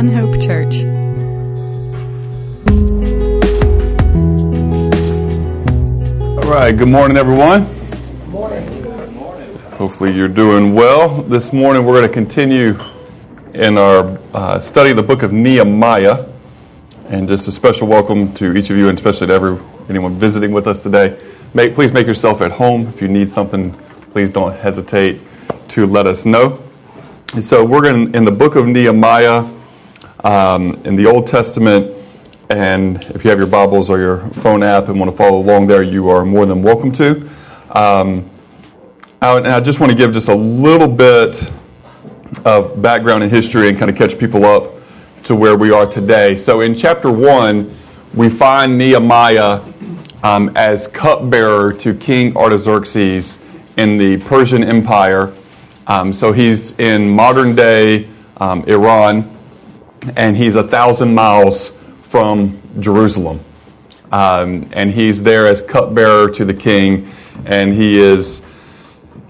[0.00, 0.76] One Hope Church.
[6.38, 7.66] All right, good morning, everyone.
[8.30, 8.82] Morning.
[9.72, 11.20] Hopefully, you're doing well.
[11.24, 12.78] This morning, we're going to continue
[13.52, 16.26] in our uh, study of the book of Nehemiah.
[17.08, 19.58] And just a special welcome to each of you, and especially to every,
[19.90, 21.20] anyone visiting with us today.
[21.52, 22.86] Make, please make yourself at home.
[22.86, 23.74] If you need something,
[24.14, 25.20] please don't hesitate
[25.68, 26.58] to let us know.
[27.34, 29.59] And so, we're in, in the book of Nehemiah
[30.24, 31.96] um, in the Old Testament.
[32.50, 35.68] And if you have your Bibles or your phone app and want to follow along
[35.68, 37.28] there, you are more than welcome to.
[37.70, 38.28] Um,
[39.22, 41.52] and I just want to give just a little bit
[42.44, 44.72] of background and history and kind of catch people up
[45.24, 46.36] to where we are today.
[46.36, 47.76] So in chapter one,
[48.14, 49.60] we find Nehemiah
[50.22, 53.44] um, as cupbearer to King Artaxerxes
[53.76, 55.32] in the Persian Empire.
[55.86, 59.30] Um, so he's in modern day um, Iran,
[60.16, 63.40] and he's a thousand miles from Jerusalem.
[64.12, 67.12] Um, and he's there as cupbearer to the king,
[67.46, 68.50] and he is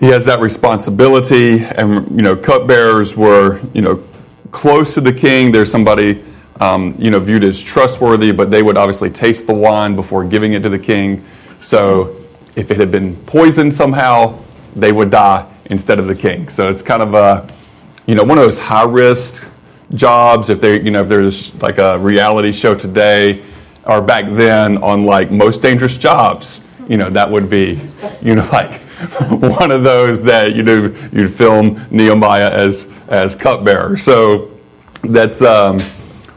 [0.00, 1.62] he has that responsibility.
[1.62, 4.02] And you know, cupbearers were you know
[4.50, 5.52] close to the king.
[5.52, 6.24] There's somebody
[6.60, 10.54] um, you know viewed as trustworthy, but they would obviously taste the wine before giving
[10.54, 11.24] it to the king.
[11.60, 12.16] So
[12.56, 14.42] if it had been poisoned somehow,
[14.74, 16.48] they would die instead of the king.
[16.48, 17.46] So it's kind of a
[18.06, 19.49] you know one of those high risk
[19.94, 23.42] jobs if they you know if there's like a reality show today
[23.86, 27.80] or back then on like most dangerous jobs you know that would be
[28.22, 28.80] you know like
[29.30, 33.96] one of those that you know you'd film nehemiah as as cupbearer.
[33.96, 34.50] So
[35.02, 35.80] that's um,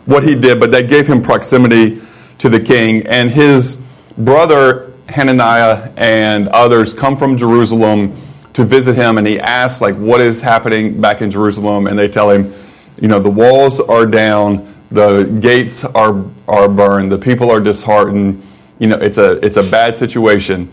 [0.06, 2.02] what he did but that gave him proximity
[2.40, 3.06] to the king.
[3.08, 3.88] And his
[4.18, 8.20] brother hananiah and others come from jerusalem
[8.54, 11.88] to visit him and he asks like what is happening back in jerusalem?
[11.88, 12.54] And they tell him
[13.02, 18.42] you know, the walls are down, the gates are, are burned, the people are disheartened.
[18.80, 20.72] You know, it's a, it's a bad situation.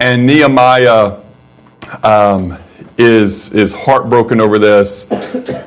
[0.00, 1.20] And Nehemiah
[2.02, 2.58] um,
[2.98, 5.04] is, is heartbroken over this,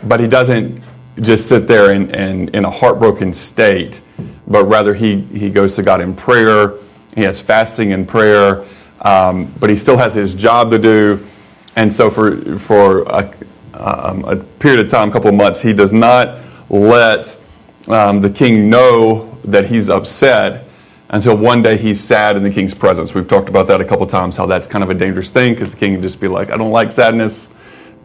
[0.03, 0.81] but he doesn't
[1.21, 4.01] just sit there in, in, in a heartbroken state,
[4.47, 6.73] but rather he, he goes to God in prayer.
[7.15, 8.65] He has fasting and prayer,
[9.01, 11.25] um, but he still has his job to do.
[11.75, 13.33] And so, for, for a,
[13.77, 16.39] um, a period of time, a couple of months, he does not
[16.69, 17.41] let
[17.87, 20.65] um, the king know that he's upset
[21.09, 23.13] until one day he's sad in the king's presence.
[23.13, 25.53] We've talked about that a couple of times, how that's kind of a dangerous thing
[25.53, 27.49] because the king can just be like, I don't like sadness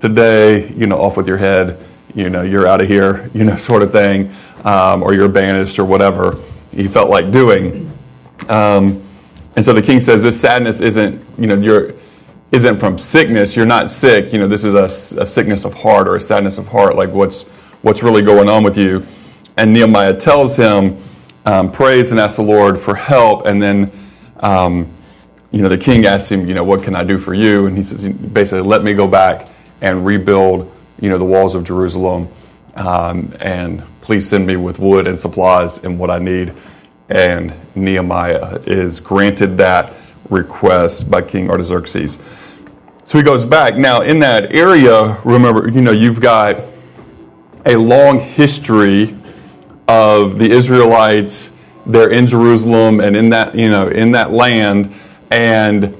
[0.01, 1.79] today, you know, off with your head,
[2.15, 4.33] you know, you're out of here, you know, sort of thing,
[4.65, 6.39] um, or you're banished or whatever
[6.73, 7.91] he felt like doing.
[8.49, 9.03] Um,
[9.57, 11.95] and so the king says, This sadness isn't, you know, you're
[12.53, 13.57] isn't from sickness.
[13.57, 14.33] You're not sick.
[14.33, 16.95] You know, this is a, a, sickness of heart or a sadness of heart.
[16.95, 17.49] Like what's
[17.81, 19.07] what's really going on with you?
[19.57, 20.99] And Nehemiah tells him,
[21.45, 23.47] um, prays and asks the Lord for help.
[23.47, 23.91] And then,
[24.41, 24.89] um,
[25.51, 27.67] you know, the king asks him, you know, what can I do for you?
[27.67, 29.49] And he says, basically, let me go back
[29.81, 32.29] and rebuild, you know, the walls of Jerusalem.
[32.77, 36.55] Um, and please send me with wood and supplies and what I need.
[37.09, 39.93] And Nehemiah is granted that
[40.31, 42.25] request by King Artaxerxes.
[43.05, 43.77] So he goes back.
[43.77, 46.61] Now, in that area, remember, you know, you've got
[47.67, 49.17] a long history
[49.89, 51.57] of the Israelites.
[51.85, 54.95] They're in Jerusalem and in that, you know, in that land,
[55.31, 55.97] and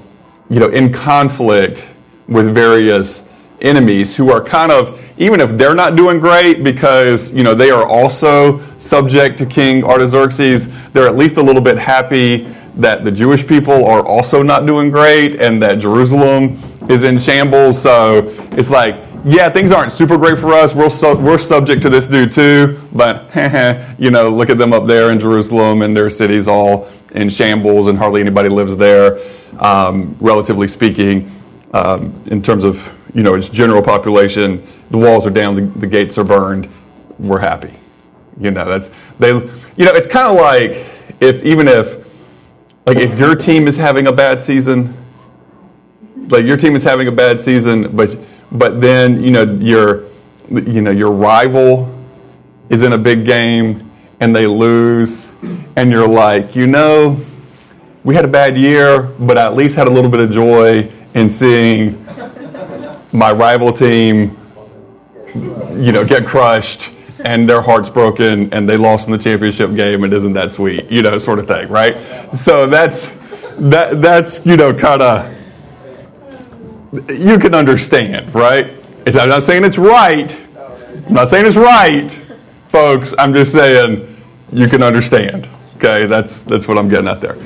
[0.49, 1.89] you know, in conflict
[2.27, 3.29] with various
[3.61, 7.69] enemies who are kind of, even if they're not doing great, because you know they
[7.69, 13.11] are also subject to King Artaxerxes, they're at least a little bit happy that the
[13.11, 17.81] Jewish people are also not doing great and that Jerusalem is in shambles.
[17.81, 18.95] So it's like,
[19.25, 20.75] yeah, things aren't super great for us.
[20.75, 23.29] We're, su- we're subject to this dude too, but
[23.99, 27.87] you know, look at them up there in Jerusalem and their cities all in shambles
[27.87, 29.19] and hardly anybody lives there,
[29.59, 31.31] um, relatively speaking,
[31.73, 34.65] um, in terms of you know its general population.
[34.89, 36.69] The walls are down, the, the gates are burned.
[37.17, 37.73] We're happy.
[38.39, 39.29] You know, that's they.
[39.29, 40.85] You know, it's kind of like
[41.19, 42.05] if even if
[42.85, 44.93] like if your team is having a bad season,
[46.29, 48.17] like your team is having a bad season, but
[48.51, 50.05] but then you know your
[50.49, 51.93] you know your rival
[52.69, 53.89] is in a big game
[54.19, 55.33] and they lose,
[55.75, 57.19] and you're like, you know,
[58.03, 60.89] we had a bad year, but I at least had a little bit of joy
[61.13, 62.05] in seeing
[63.11, 64.37] my rival team,
[65.35, 66.93] you know, get crushed
[67.23, 70.89] and their heart's broken and they lost in the championship game and isn't that sweet?
[70.91, 71.97] You know sort of thing right?
[72.33, 73.07] So that's
[73.59, 75.33] that that's you know kind of
[77.09, 78.73] you can understand right
[79.07, 80.39] i'm not saying it's right
[81.07, 82.23] i'm not saying it's right
[82.73, 83.13] folks.
[83.19, 84.17] I'm just saying
[84.51, 85.47] you can understand.
[85.77, 87.37] Okay, that's that's what I'm getting at there.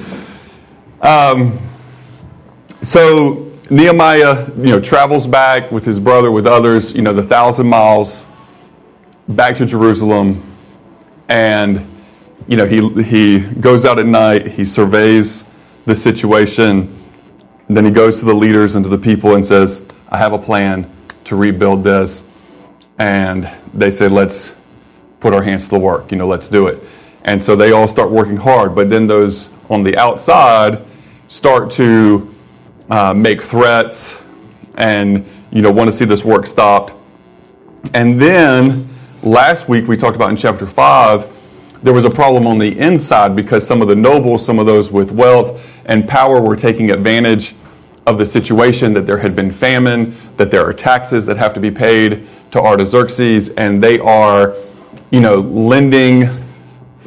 [1.02, 1.60] Um,
[2.82, 7.68] so Nehemiah, you know, travels back with his brother, with others, you know, the thousand
[7.68, 8.26] miles
[9.28, 10.42] back to Jerusalem,
[11.28, 11.86] and
[12.48, 15.54] you know, he he goes out at night, he surveys
[15.86, 16.96] the situation,
[17.76, 20.38] then he goes to the leaders and to the people and says, "I have a
[20.38, 20.86] plan
[21.26, 22.30] to rebuild this,"
[22.98, 24.60] and they say, "Let's
[25.20, 26.12] put our hands to the work.
[26.12, 26.82] You know, let's do it."
[27.24, 30.80] And so they all start working hard, but then those on the outside
[31.28, 32.34] start to
[32.90, 34.24] uh, make threats
[34.76, 36.94] and you know want to see this work stopped.
[37.94, 38.88] And then
[39.24, 41.28] last week we talked about in chapter five,
[41.84, 44.92] there was a problem on the inside because some of the nobles, some of those
[44.92, 47.56] with wealth and power, were taking advantage
[48.06, 51.60] of the situation that there had been famine, that there are taxes that have to
[51.60, 54.56] be paid to Artaxerxes, and they are,
[55.12, 56.30] you know, lending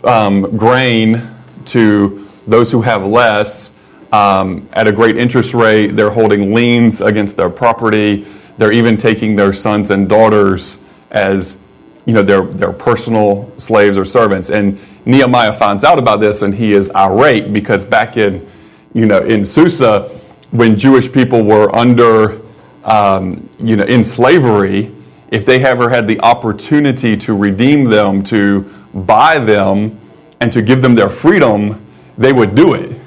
[0.05, 1.28] um, grain
[1.67, 3.81] to those who have less
[4.12, 5.88] um, at a great interest rate.
[5.88, 8.26] They're holding liens against their property.
[8.58, 11.64] They're even taking their sons and daughters as
[12.06, 14.50] you know their, their personal slaves or servants.
[14.50, 18.49] And Nehemiah finds out about this and he is irate because back in
[18.94, 20.08] you know in Susa,
[20.50, 22.41] when Jewish people were under
[22.85, 24.93] um, you know in slavery,
[25.31, 28.62] if they ever had the opportunity to redeem them, to
[28.93, 29.99] buy them,
[30.41, 31.85] and to give them their freedom,
[32.19, 32.99] they would do it.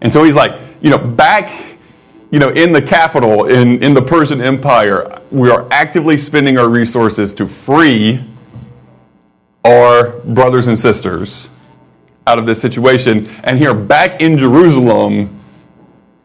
[0.00, 1.78] And so he's like, you know, back,
[2.30, 6.68] you know, in the capital, in, in the Persian Empire, we are actively spending our
[6.68, 8.22] resources to free
[9.64, 11.48] our brothers and sisters
[12.26, 13.28] out of this situation.
[13.42, 15.40] And here, back in Jerusalem,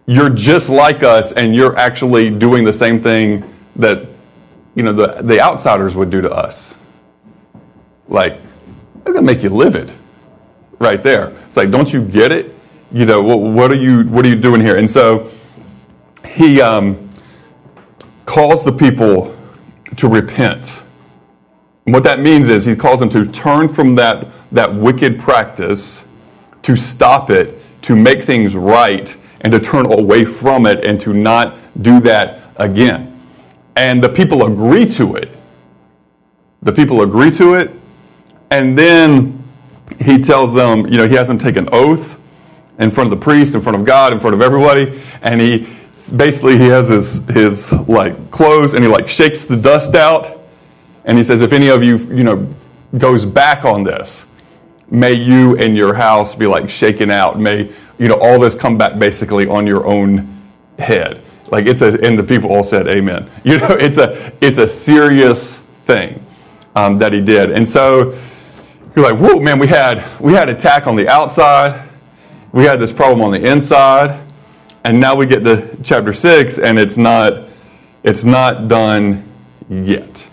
[0.06, 3.44] you're just like us, and you're actually doing the same thing
[3.76, 4.08] that,
[4.76, 6.76] you know, the, the outsiders would do to us.
[8.08, 8.40] Like,
[9.04, 9.92] they're to make you livid
[10.80, 11.30] right there.
[11.48, 12.54] It's like, don't you get it?
[12.92, 14.78] you know, what, what, are you what are you doing here?
[14.78, 15.30] And so
[16.26, 17.07] he um,
[18.28, 19.36] calls the people
[19.96, 20.84] to repent.
[21.86, 26.08] And what that means is he calls them to turn from that that wicked practice,
[26.62, 31.14] to stop it, to make things right, and to turn away from it, and to
[31.14, 33.20] not do that again.
[33.76, 35.30] And the people agree to it.
[36.62, 37.72] The people agree to it,
[38.52, 39.44] and then
[40.00, 42.22] he tells them, you know, he has them take an oath
[42.80, 45.68] in front of the priest, in front of God, in front of everybody, and he
[46.16, 50.40] basically he has his his like clothes and he like shakes the dust out,
[51.06, 52.48] and he says, if any of you you know
[52.98, 54.30] goes back on this,
[54.90, 57.40] may you and your house be like shaken out.
[57.40, 60.42] May you know all this come back basically on your own
[60.80, 61.22] head.
[61.50, 63.30] Like it's a and the people all said amen.
[63.44, 66.24] You know it's a it's a serious thing
[66.76, 68.18] um, that he did, and so
[68.96, 71.88] you're like, whoa, man, we had we had attack on the outside
[72.52, 74.20] we had this problem on the inside,
[74.84, 77.50] and now we get to chapter six, and it's not
[78.04, 79.28] it's not done
[79.70, 80.28] yet.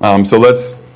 [0.00, 0.86] Um, so let's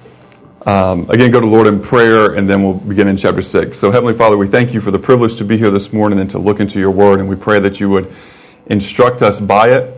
[0.66, 3.78] um, again go to Lord in prayer, and then we'll begin in chapter six.
[3.78, 6.30] So Heavenly Father, we thank you for the privilege to be here this morning and
[6.30, 8.12] to look into your Word, and we pray that you would
[8.66, 9.96] instruct us by it,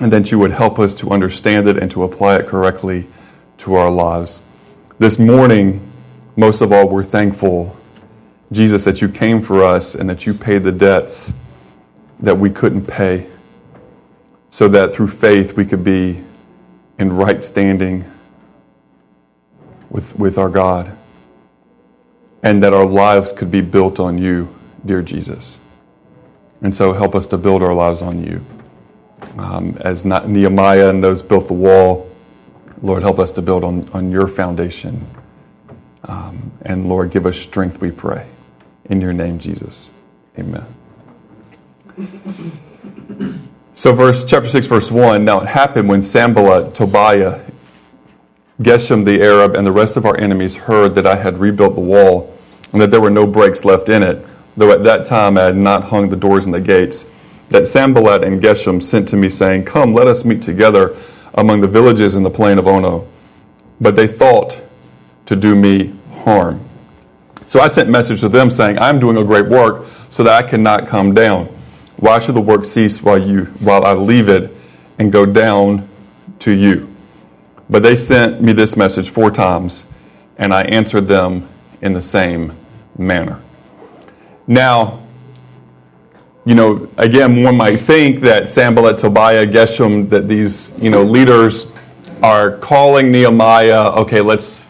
[0.00, 3.06] and that you would help us to understand it and to apply it correctly
[3.58, 4.46] to our lives.
[4.98, 5.80] This morning,
[6.36, 7.76] most of all, we're thankful
[8.52, 11.38] Jesus, that you came for us and that you paid the debts
[12.20, 13.26] that we couldn't pay,
[14.50, 16.22] so that through faith we could be
[16.98, 18.04] in right standing
[19.90, 20.96] with, with our God,
[22.42, 24.54] and that our lives could be built on you,
[24.84, 25.60] dear Jesus.
[26.62, 28.44] And so help us to build our lives on you.
[29.38, 32.10] Um, as Nehemiah and those built the wall,
[32.82, 35.06] Lord, help us to build on, on your foundation.
[36.04, 38.26] Um, and Lord, give us strength, we pray.
[38.84, 39.90] In your name, Jesus.
[40.38, 40.75] Amen.
[43.74, 47.40] So, verse chapter 6, verse 1 Now it happened when Sanballat, Tobiah,
[48.60, 51.80] Geshem the Arab, and the rest of our enemies heard that I had rebuilt the
[51.80, 52.34] wall
[52.72, 54.26] and that there were no breaks left in it,
[54.56, 57.14] though at that time I had not hung the doors and the gates,
[57.48, 60.96] that Sanballat and Geshem sent to me, saying, Come, let us meet together
[61.34, 63.06] among the villages in the plain of Ono.
[63.80, 64.60] But they thought
[65.26, 66.66] to do me harm.
[67.46, 70.48] So I sent message to them saying, I'm doing a great work so that I
[70.48, 71.55] cannot come down.
[71.96, 74.54] Why should the work cease while, you, while I leave it
[74.98, 75.88] and go down
[76.40, 76.94] to you?
[77.70, 79.92] But they sent me this message four times,
[80.36, 81.48] and I answered them
[81.80, 82.54] in the same
[82.98, 83.40] manner.
[84.46, 85.02] Now,
[86.44, 91.72] you know, again, one might think that Sanballat, Tobiah, Geshem, that these, you know, leaders
[92.22, 94.64] are calling Nehemiah, okay, let's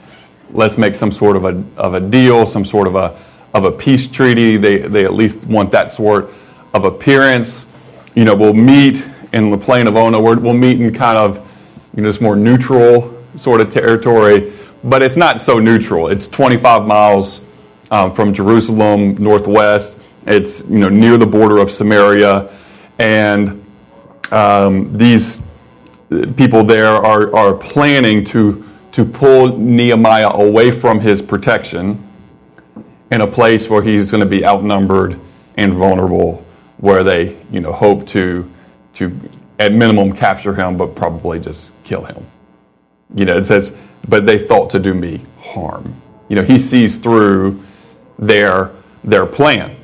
[0.52, 3.18] let's make some sort of a, of a deal, some sort of a,
[3.52, 4.56] of a peace treaty.
[4.56, 6.32] They, they at least want that sort
[6.74, 7.72] of appearance.
[8.14, 10.20] You know, we'll meet in the plain of Ono.
[10.20, 11.36] We'll meet in kind of
[11.94, 14.52] you know, this more neutral sort of territory,
[14.84, 16.08] but it's not so neutral.
[16.08, 17.44] It's 25 miles
[17.90, 20.02] um, from Jerusalem, northwest.
[20.26, 22.50] It's you know near the border of Samaria,
[22.98, 23.64] and
[24.32, 25.52] um, these
[26.36, 32.02] people there are, are planning to to pull Nehemiah away from his protection
[33.10, 35.20] in a place where he's going to be outnumbered
[35.56, 36.45] and vulnerable,
[36.78, 38.50] where they you know hope to
[38.94, 39.18] to
[39.58, 42.24] at minimum capture him, but probably just kill him.
[43.14, 45.94] You know, it says, but they thought to do me harm.
[46.28, 47.62] You know, he sees through
[48.18, 48.70] their
[49.04, 49.76] their plan,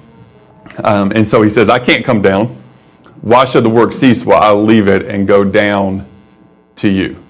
[0.83, 2.47] um, and so he says, I can't come down.
[3.21, 6.07] Why should the work cease while I leave it and go down
[6.77, 7.23] to you?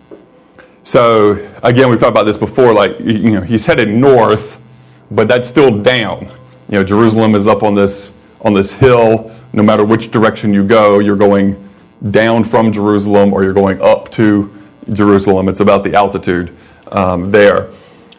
[0.85, 2.73] So again, we've talked about this before.
[2.73, 4.63] Like you know, he's headed north,
[5.11, 6.27] but that's still down.
[6.69, 9.31] You know, Jerusalem is up on this on this hill.
[9.53, 11.69] No matter which direction you go, you're going
[12.11, 14.53] down from Jerusalem or you're going up to
[14.93, 15.49] Jerusalem.
[15.49, 16.57] It's about the altitude
[16.91, 17.71] um, there.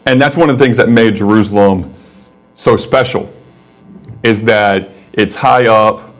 [0.06, 1.94] And that's one of the things that made Jerusalem
[2.56, 3.32] so special
[4.22, 6.14] is that it's high up.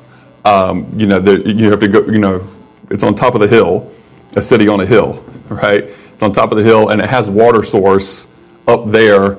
[0.45, 2.47] Um, you know, the, you have to go, you know,
[2.91, 3.91] it's on top of the hill,
[4.37, 5.85] a city on a hill, right?
[5.85, 8.35] It's on top of the hill and it has water source
[8.67, 9.39] up there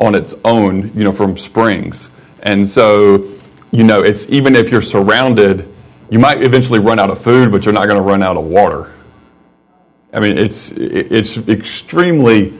[0.00, 2.14] on its own, you know, from springs.
[2.42, 3.30] And so,
[3.74, 5.68] you know, it's even if you're surrounded
[6.10, 8.44] you might eventually run out of food, but you're not going to run out of
[8.44, 8.92] water.
[10.12, 12.52] I mean, it's, it's extremely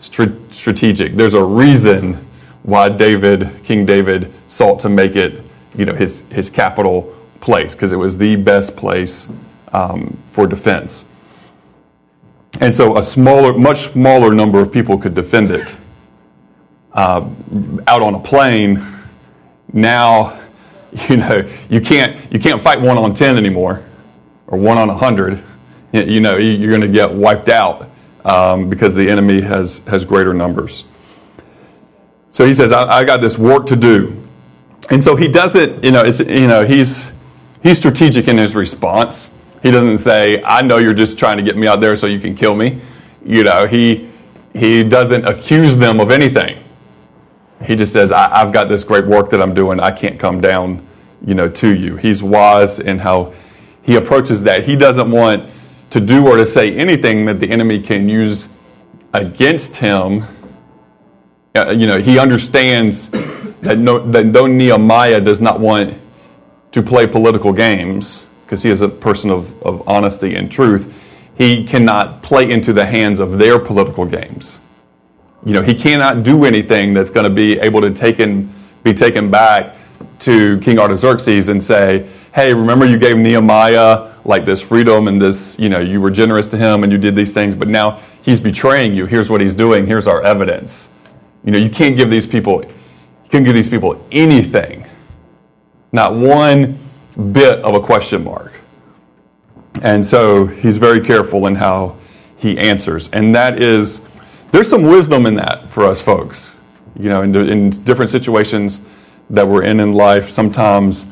[0.00, 1.14] strategic.
[1.14, 2.14] There's a reason
[2.62, 5.42] why David, King David, sought to make it,
[5.74, 9.34] you know, his, his capital place, because it was the best place
[9.72, 11.16] um, for defense.
[12.60, 15.74] And so a smaller, much smaller number of people could defend it.
[16.92, 17.30] Uh,
[17.86, 18.84] out on a plain,
[19.72, 20.39] now
[21.08, 23.84] you know, you can't, you can't fight one on 10 anymore
[24.46, 25.42] or one on a 100.
[25.92, 27.88] You know, you're going to get wiped out
[28.24, 30.84] um, because the enemy has, has greater numbers.
[32.32, 34.16] So he says, I, I got this work to do.
[34.90, 37.12] And so he doesn't, you know, it's, you know, he's,
[37.62, 39.36] he's strategic in his response.
[39.62, 42.18] He doesn't say, I know you're just trying to get me out there so you
[42.18, 42.80] can kill me.
[43.24, 44.08] You know, he,
[44.54, 46.59] he doesn't accuse them of anything.
[47.64, 49.80] He just says, I, have got this great work that I'm doing.
[49.80, 50.86] I can't come down,
[51.24, 51.96] you know, to you.
[51.96, 53.34] He's wise in how
[53.82, 54.64] he approaches that.
[54.64, 55.50] He doesn't want
[55.90, 58.54] to do or to say anything that the enemy can use
[59.12, 60.24] against him.
[61.54, 63.10] Uh, you know, he understands
[63.60, 65.98] that, no, that though Nehemiah does not want
[66.72, 70.96] to play political games, because he is a person of, of honesty and truth,
[71.36, 74.60] he cannot play into the hands of their political games
[75.44, 79.30] you know, he cannot do anything that's going to be able to taken, be taken
[79.30, 79.76] back
[80.20, 85.58] to King Artaxerxes and say, hey, remember you gave Nehemiah like this freedom and this,
[85.58, 88.38] you know, you were generous to him and you did these things, but now he's
[88.38, 89.06] betraying you.
[89.06, 89.86] Here's what he's doing.
[89.86, 90.90] Here's our evidence.
[91.42, 94.86] You know, you can't give these people, you can't give these people anything.
[95.92, 96.78] Not one
[97.32, 98.60] bit of a question mark.
[99.82, 101.96] And so he's very careful in how
[102.36, 103.10] he answers.
[103.10, 104.09] And that is
[104.50, 106.56] there's some wisdom in that for us folks.
[106.98, 108.86] You know, in, in different situations
[109.30, 111.10] that we're in in life, sometimes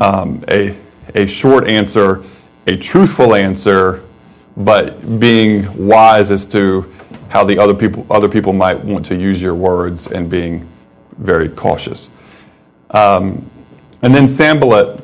[0.00, 0.76] um, a,
[1.14, 2.24] a short answer,
[2.66, 4.02] a truthful answer,
[4.56, 6.92] but being wise as to
[7.28, 10.68] how the other people, other people might want to use your words and being
[11.18, 12.16] very cautious.
[12.90, 13.50] Um,
[14.02, 15.02] and then Sanballat,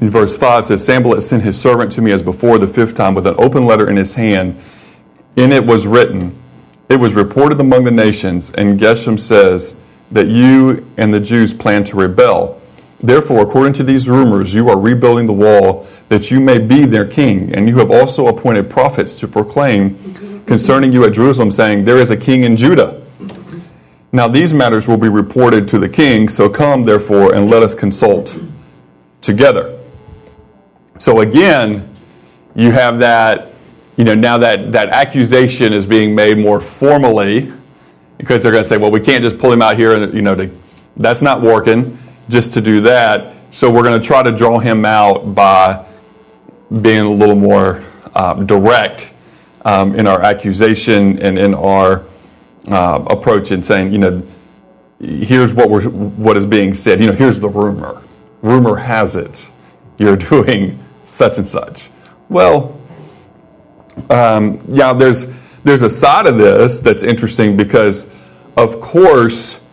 [0.00, 3.14] in verse 5 says, Sanballat sent his servant to me as before the fifth time
[3.14, 4.60] with an open letter in his hand.
[5.36, 6.36] In it was written,
[6.88, 11.84] it was reported among the nations, and Geshem says that you and the Jews plan
[11.84, 12.60] to rebel.
[13.02, 17.06] Therefore, according to these rumors, you are rebuilding the wall that you may be their
[17.06, 21.96] king, and you have also appointed prophets to proclaim concerning you at Jerusalem, saying, There
[21.96, 23.02] is a king in Judah.
[24.12, 27.74] Now, these matters will be reported to the king, so come, therefore, and let us
[27.74, 28.38] consult
[29.22, 29.76] together.
[30.98, 31.88] So, again,
[32.54, 33.53] you have that
[33.96, 37.52] you know, now that, that accusation is being made more formally
[38.18, 40.22] because they're going to say, well, we can't just pull him out here and, you
[40.22, 40.50] know, to,
[40.96, 41.98] that's not working
[42.28, 43.34] just to do that.
[43.50, 45.84] So we're going to try to draw him out by
[46.80, 47.84] being a little more
[48.14, 49.12] uh, direct
[49.64, 52.04] um, in our accusation and in our
[52.68, 54.22] uh, approach and saying, you know,
[55.00, 57.00] here's what we're what is being said.
[57.00, 58.02] You know, here's the rumor.
[58.42, 59.48] Rumor has it
[59.98, 61.90] you're doing such and such.
[62.28, 62.80] Well,
[64.10, 68.14] um, yeah, there's there's a side of this that's interesting because
[68.56, 69.64] of course,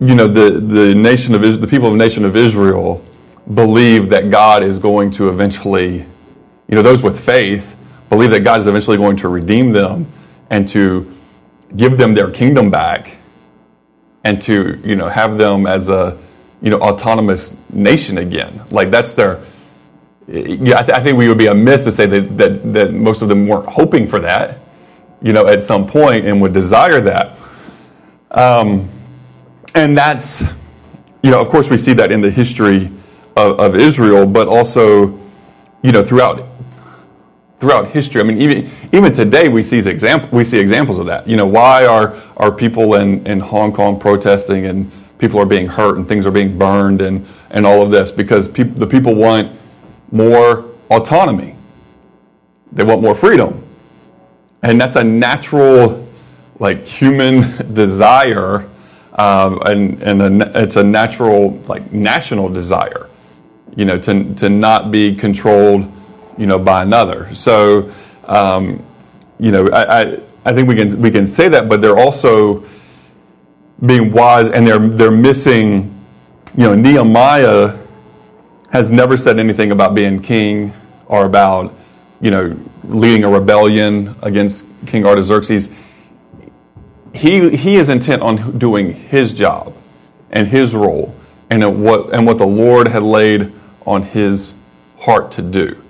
[0.00, 3.02] you know, the, the nation of the people of the nation of Israel
[3.52, 7.76] believe that God is going to eventually, you know, those with faith
[8.08, 10.06] believe that God is eventually going to redeem them
[10.50, 11.12] and to
[11.76, 13.16] give them their kingdom back
[14.24, 16.18] and to, you know, have them as a,
[16.60, 18.62] you know, autonomous nation again.
[18.70, 19.42] Like that's their,
[20.28, 23.22] yeah, I, th- I think we would be amiss to say that, that, that most
[23.22, 24.58] of them weren't hoping for that,
[25.22, 27.36] you know, at some point and would desire that.
[28.32, 28.88] Um,
[29.74, 30.42] and that's,
[31.22, 32.90] you know, of course, we see that in the history
[33.36, 35.18] of, of Israel, but also,
[35.82, 36.46] you know, throughout
[37.60, 38.20] throughout history.
[38.20, 41.28] I mean, even even today, we see example we see examples of that.
[41.28, 45.66] You know, why are are people in, in Hong Kong protesting and people are being
[45.66, 49.14] hurt and things are being burned and and all of this because pe- the people
[49.14, 49.55] want
[50.12, 51.54] more autonomy.
[52.72, 53.64] They want more freedom,
[54.62, 56.06] and that's a natural,
[56.58, 58.68] like human desire,
[59.14, 63.08] um, and and a, it's a natural like national desire.
[63.74, 65.92] You know, to to not be controlled
[66.38, 67.34] you know, by another.
[67.34, 67.92] So,
[68.24, 68.84] um,
[69.38, 72.64] you know, I, I, I, think we can we can say that, but they're also
[73.84, 75.92] being wise, and they're they're missing.
[76.56, 77.76] You know, Nehemiah
[78.70, 80.72] has never said anything about being king
[81.06, 81.74] or about
[82.20, 85.74] you know leading a rebellion against King Artaxerxes.
[87.14, 89.74] He he is intent on doing his job
[90.30, 91.14] and his role
[91.50, 93.52] and what and what the Lord had laid
[93.86, 94.60] on his
[94.98, 95.82] heart to do.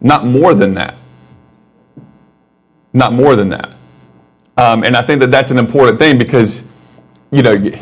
[0.00, 0.94] Not more than that.
[2.92, 3.70] Not more than that.
[4.56, 6.62] Um, and I think that that's an important thing because,
[7.32, 7.72] you know,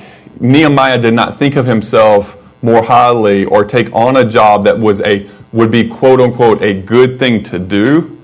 [0.41, 5.01] Nehemiah did not think of himself more highly or take on a job that was
[5.03, 8.19] a would be quote unquote a good thing to do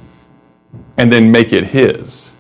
[0.96, 2.32] and then make it his.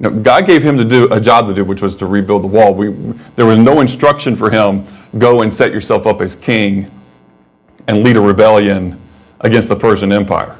[0.00, 2.74] God gave him to do a job to do, which was to rebuild the wall.
[2.74, 2.88] We,
[3.36, 4.86] there was no instruction for him
[5.18, 6.90] go and set yourself up as king
[7.86, 9.00] and lead a rebellion
[9.40, 10.56] against the Persian Empire.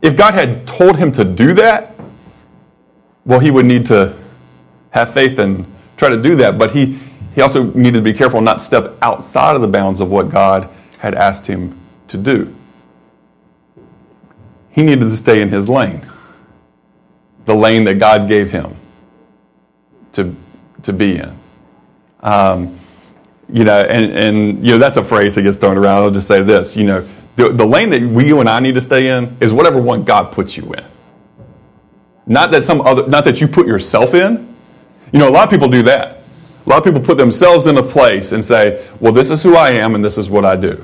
[0.00, 1.94] If God had told him to do that,
[3.26, 4.16] well, he would need to
[4.90, 6.58] have faith and try to do that.
[6.58, 6.98] But he,
[7.34, 10.30] he also needed to be careful not to step outside of the bounds of what
[10.30, 10.68] God
[10.98, 12.54] had asked him to do.
[14.70, 16.06] He needed to stay in his lane,
[17.44, 18.74] the lane that God gave him
[20.14, 20.34] to,
[20.82, 21.36] to be in.
[22.20, 22.78] Um,
[23.52, 26.02] you know, and, and you know that's a phrase that gets thrown around.
[26.02, 28.74] I'll just say this, you know, the, the lane that we, you and I need
[28.74, 30.84] to stay in is whatever one God puts you in.
[32.26, 34.54] Not that some other, not that you put yourself in.
[35.12, 36.22] You know, a lot of people do that.
[36.64, 39.54] A lot of people put themselves in a place and say, well, this is who
[39.54, 40.82] I am and this is what I do.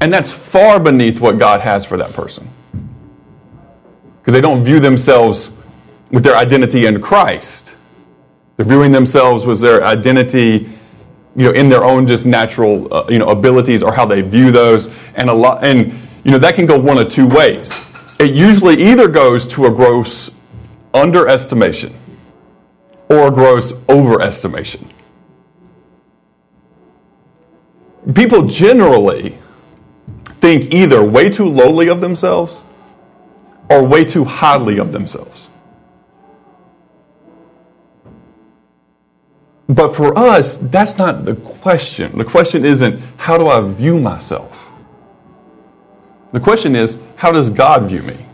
[0.00, 2.48] And that's far beneath what God has for that person.
[4.20, 5.58] Because they don't view themselves
[6.10, 7.74] with their identity in Christ.
[8.56, 10.68] They're viewing themselves with their identity
[11.34, 14.52] you know, in their own just natural, uh, you know, abilities or how they view
[14.52, 14.94] those.
[15.14, 15.92] And a lot, and,
[16.24, 17.84] you know, that can go one of two ways.
[18.20, 20.30] It usually either goes to a gross
[20.94, 21.94] underestimation
[23.12, 24.86] or gross overestimation.
[28.14, 29.38] People generally
[30.40, 32.62] think either way too lowly of themselves
[33.68, 35.50] or way too highly of themselves.
[39.68, 42.18] But for us, that's not the question.
[42.18, 44.58] The question isn't, how do I view myself?
[46.32, 48.26] The question is, how does God view me?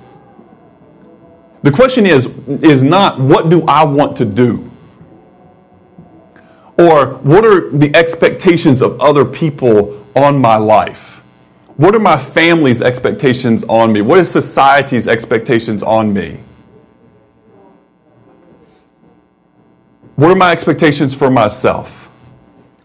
[1.62, 4.70] The question is, is not, what do I want to do?
[6.78, 11.20] Or what are the expectations of other people on my life?
[11.76, 14.00] What are my family's expectations on me?
[14.00, 16.40] What is society's expectations on me?
[20.14, 22.08] What are my expectations for myself?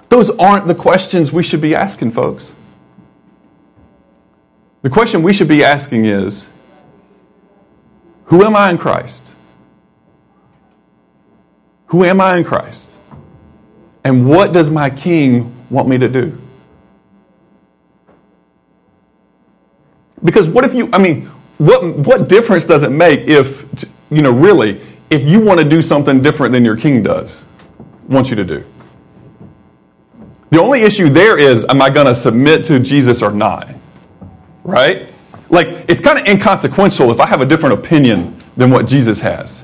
[0.09, 2.53] Those aren't the questions we should be asking, folks.
[4.83, 6.52] The question we should be asking is
[8.25, 9.33] Who am I in Christ?
[11.87, 12.91] Who am I in Christ?
[14.03, 16.37] And what does my King want me to do?
[20.23, 21.25] Because what if you, I mean,
[21.57, 25.81] what, what difference does it make if, you know, really, if you want to do
[25.81, 27.43] something different than your king does,
[28.07, 28.65] wants you to do.
[30.49, 33.69] The only issue there is, am I going to submit to Jesus or not?
[34.63, 35.12] Right?
[35.53, 39.63] Like, it's kind of inconsequential if I have a different opinion than what Jesus has.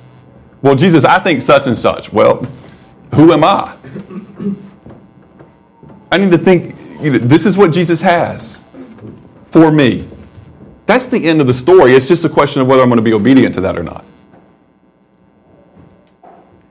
[0.62, 2.14] Well, Jesus, I think such and such.
[2.14, 2.46] Well,
[3.16, 3.76] who am I?
[6.12, 8.62] I need to think, you know, this is what Jesus has
[9.50, 10.08] for me.
[10.86, 11.94] That's the end of the story.
[11.94, 14.06] It's just a question of whether I'm going to be obedient to that or not.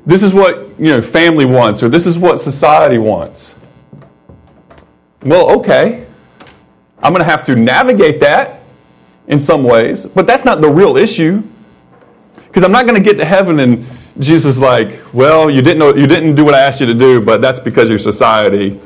[0.07, 3.57] this is what you know family wants or this is what society wants.
[5.23, 6.07] Well, okay.
[7.03, 8.58] I'm going to have to navigate that
[9.29, 11.43] in some ways, but that's not the real issue.
[12.47, 13.87] Because I'm not going to get to heaven and
[14.19, 16.95] Jesus is like, well, you didn't know you didn't do what I asked you to
[16.95, 18.81] do, but that's because your society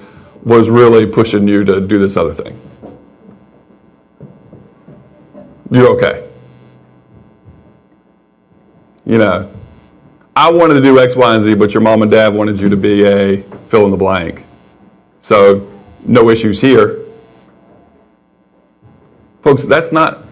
[0.44, 2.61] was really pushing you to do this other thing.
[5.70, 6.28] You're okay.
[9.07, 9.50] You know,
[10.37, 12.68] I wanted to do X, Y, and Z, but your mom and dad wanted you
[12.68, 14.44] to be a fill in the blank.
[15.22, 15.70] So,
[16.05, 16.98] no issues here.
[19.42, 20.24] Folks, that's not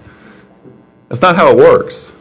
[1.11, 2.12] that's not how it works.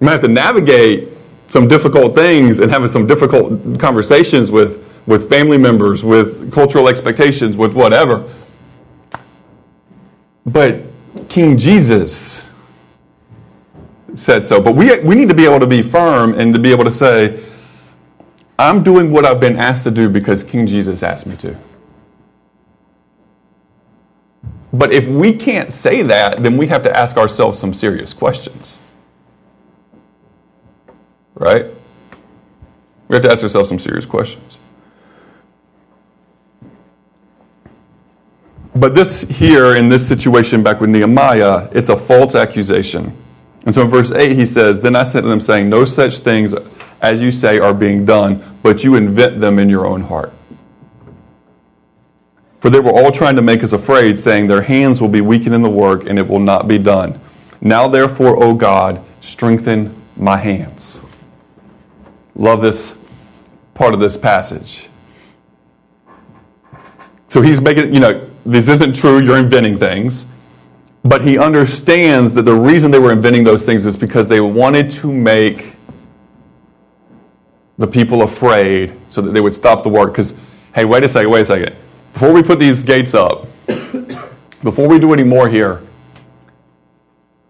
[0.00, 1.08] You might have to navigate
[1.48, 7.56] some difficult things and having some difficult conversations with, with family members, with cultural expectations,
[7.56, 8.32] with whatever.
[10.46, 10.84] But
[11.28, 12.48] King Jesus
[14.14, 14.62] said so.
[14.62, 16.90] But we, we need to be able to be firm and to be able to
[16.90, 17.44] say,
[18.60, 21.56] I'm doing what I've been asked to do because King Jesus asked me to.
[24.72, 28.78] But if we can't say that, then we have to ask ourselves some serious questions.
[31.34, 31.66] Right?
[33.08, 34.58] We have to ask ourselves some serious questions.
[38.74, 43.16] But this here, in this situation back with Nehemiah, it's a false accusation.
[43.66, 46.54] And so in verse 8, he says, Then I to them, saying, No such things
[47.00, 50.32] as you say are being done, but you invent them in your own heart.
[52.60, 55.54] For they were all trying to make us afraid, saying, Their hands will be weakened
[55.54, 57.18] in the work, and it will not be done.
[57.60, 61.02] Now, therefore, O God, strengthen my hands.
[62.34, 63.02] Love this
[63.72, 64.88] part of this passage.
[67.28, 70.32] So he's making, you know, this isn't true, you're inventing things.
[71.02, 74.90] But he understands that the reason they were inventing those things is because they wanted
[74.92, 75.76] to make
[77.78, 80.12] the people afraid so that they would stop the work.
[80.12, 80.38] Because,
[80.74, 81.76] hey, wait a second, wait a second
[82.12, 83.46] before we put these gates up,
[84.62, 85.82] before we do any more here,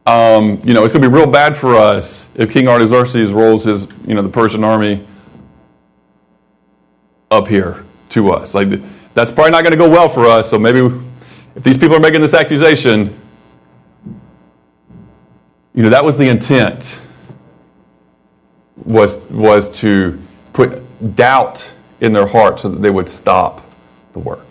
[0.07, 3.65] um, you know, it's going to be real bad for us if King Artaxerxes rolls
[3.65, 5.07] his, you know, the Persian army
[7.31, 8.55] up here to us.
[8.55, 8.69] Like,
[9.15, 10.51] that's probably not going to go well for us.
[10.51, 10.81] So maybe
[11.55, 13.19] if these people are making this accusation,
[15.75, 17.01] you know, that was the intent
[18.85, 20.21] was, was to
[20.53, 21.71] put doubt
[22.01, 23.65] in their heart so that they would stop
[24.13, 24.50] the work.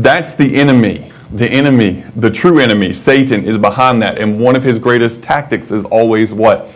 [0.00, 1.12] That's the enemy.
[1.30, 4.18] The enemy, the true enemy, Satan, is behind that.
[4.18, 6.70] And one of his greatest tactics is always what?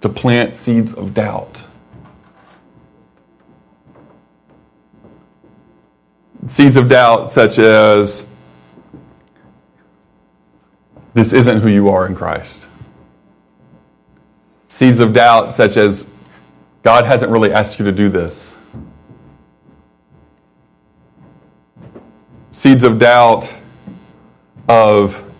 [0.00, 1.62] To plant seeds of doubt.
[6.46, 8.32] Seeds of doubt, such as
[11.12, 12.68] this isn't who you are in Christ.
[14.68, 16.14] Seeds of doubt, such as
[16.82, 18.55] God hasn't really asked you to do this.
[22.56, 23.54] Seeds of doubt
[24.66, 25.30] of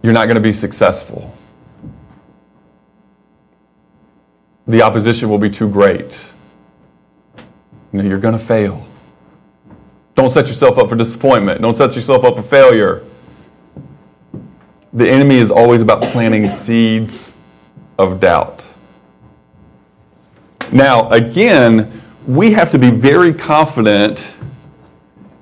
[0.00, 1.34] you're not going to be successful.
[4.68, 6.24] The opposition will be too great.
[7.92, 8.86] You know, you're going to fail.
[10.14, 11.60] Don't set yourself up for disappointment.
[11.60, 13.02] Don't set yourself up for failure.
[14.92, 17.36] The enemy is always about planting seeds
[17.98, 18.64] of doubt.
[20.70, 24.35] Now, again, we have to be very confident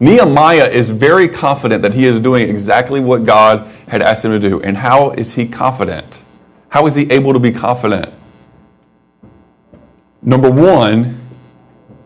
[0.00, 4.40] Nehemiah is very confident that he is doing exactly what God had asked him to
[4.40, 4.60] do.
[4.60, 6.20] And how is he confident?
[6.68, 8.12] How is he able to be confident?
[10.20, 11.20] Number one,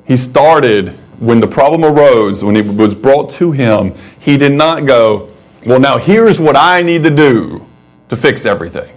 [0.07, 4.87] he started when the problem arose, when it was brought to him, he did not
[4.87, 5.33] go,
[5.64, 7.66] Well, now here's what I need to do
[8.09, 8.94] to fix everything.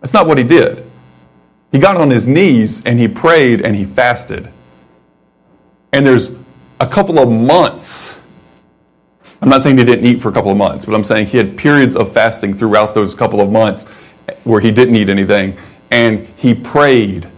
[0.00, 0.84] That's not what he did.
[1.72, 4.50] He got on his knees and he prayed and he fasted.
[5.92, 6.37] And there's
[6.80, 8.20] a couple of months.
[9.40, 11.38] I'm not saying he didn't eat for a couple of months, but I'm saying he
[11.38, 13.88] had periods of fasting throughout those couple of months
[14.44, 15.56] where he didn't eat anything.
[15.90, 17.28] And he prayed,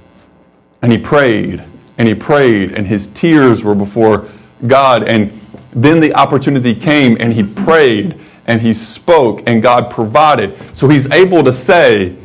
[0.83, 1.62] and he prayed,
[1.98, 4.29] and he prayed, and his tears were before
[4.66, 5.03] God.
[5.03, 5.38] And
[5.72, 10.57] then the opportunity came, and he prayed, and he spoke, and God provided.
[10.76, 12.16] So he's able to say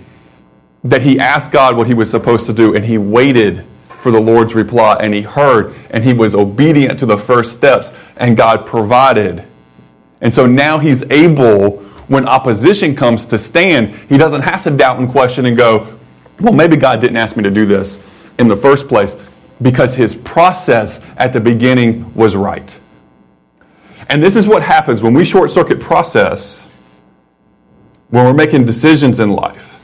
[0.83, 3.65] that he asked God what he was supposed to do, and he waited
[4.05, 7.91] for the Lord's reply, and he heard, and he was obedient to the first steps,
[8.17, 9.43] and God provided.
[10.21, 14.99] And so now he's able, when opposition comes to stand, he doesn't have to doubt
[14.99, 15.97] and question and go,
[16.39, 19.19] well, maybe God didn't ask me to do this in the first place,
[19.59, 22.79] because his process at the beginning was right.
[24.07, 26.69] And this is what happens when we short circuit process.
[28.09, 29.83] when we're making decisions in life,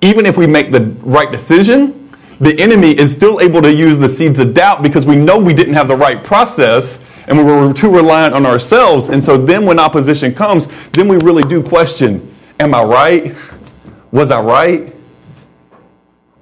[0.00, 2.03] even if we make the right decision,
[2.44, 5.54] the enemy is still able to use the seeds of doubt because we know we
[5.54, 9.08] didn't have the right process and we were too reliant on ourselves.
[9.08, 13.36] And so then when opposition comes, then we really do question Am I right?
[14.12, 14.94] Was I right?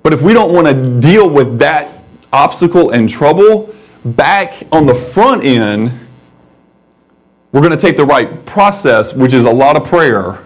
[0.02, 4.94] But if we don't want to deal with that obstacle and trouble back on the
[4.94, 6.00] front end,
[7.52, 10.42] we're going to take the right process, which is a lot of prayer,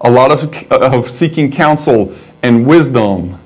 [0.00, 3.39] a lot of, of seeking counsel and wisdom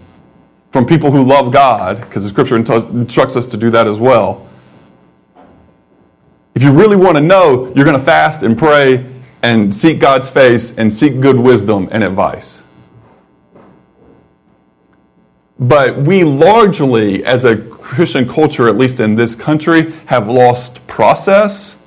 [0.74, 4.44] from people who love God, because the scripture instructs us to do that as well.
[6.56, 9.06] If you really want to know, you're going to fast and pray
[9.40, 12.64] and seek God's face and seek good wisdom and advice.
[15.60, 21.80] But we largely, as a Christian culture, at least in this country, have lost process.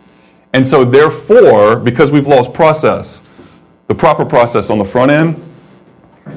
[0.54, 3.28] And so, therefore, because we've lost process,
[3.88, 5.44] the proper process on the front end,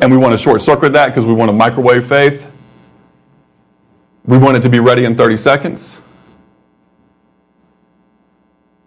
[0.01, 2.51] and we want to short circuit that because we want to microwave faith,
[4.25, 6.07] we want it to be ready in 30 seconds,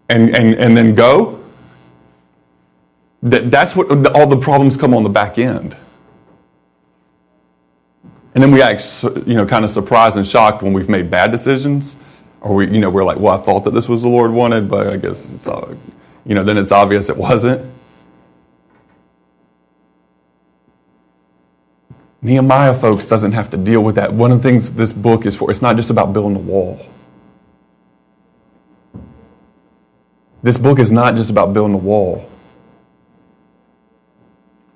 [0.10, 1.39] and, and, and then go.
[3.24, 5.78] That, that's what all the problems come on the back end.
[8.34, 11.32] And then we act, you know, kind of surprised and shocked when we've made bad
[11.32, 11.96] decisions,
[12.42, 14.70] or we, you know, we're like, well, I thought that this was the Lord wanted,
[14.70, 15.76] but I guess it's, all,
[16.26, 17.72] you know, then it's obvious it wasn't.
[22.23, 24.13] Nehemiah, folks, doesn't have to deal with that.
[24.13, 26.83] One of the things this book is for, it's not just about building a wall.
[30.41, 32.29] This book is not just about building a wall.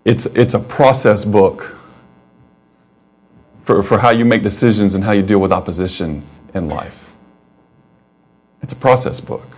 [0.03, 1.75] It's, it's a process book
[3.63, 7.13] for, for how you make decisions and how you deal with opposition in life.
[8.61, 9.57] It's a process book.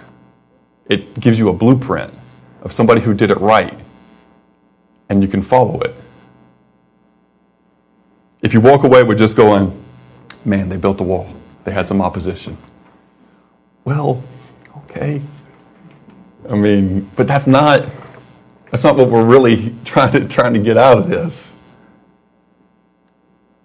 [0.87, 2.13] It gives you a blueprint
[2.61, 3.77] of somebody who did it right,
[5.07, 5.95] and you can follow it.
[8.41, 9.83] If you walk away with just going,
[10.45, 11.29] man, they built a wall,
[11.65, 12.57] they had some opposition.
[13.83, 14.23] Well,
[14.77, 15.21] okay.
[16.49, 17.85] I mean, but that's not
[18.71, 21.53] that's not what we're really trying to trying to get out of this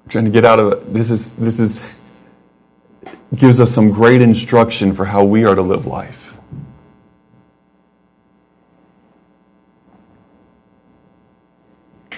[0.08, 0.92] trying to get out of it.
[0.92, 1.84] This is this is
[3.34, 6.34] gives us some great instruction for how we are to live life.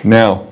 [0.04, 0.46] Now,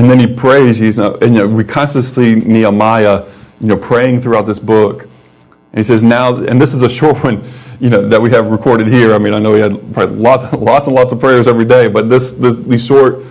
[0.00, 0.78] and then he prays.
[0.78, 3.26] He's uh, and you know, we constantly see Nehemiah,
[3.60, 5.02] you know, praying throughout this book.
[5.02, 7.44] And he says now, and this is a short one,
[7.80, 9.12] you know, that we have recorded here.
[9.12, 12.08] I mean, I know he had lots, lots and lots of prayers every day, but
[12.08, 13.22] this, this these short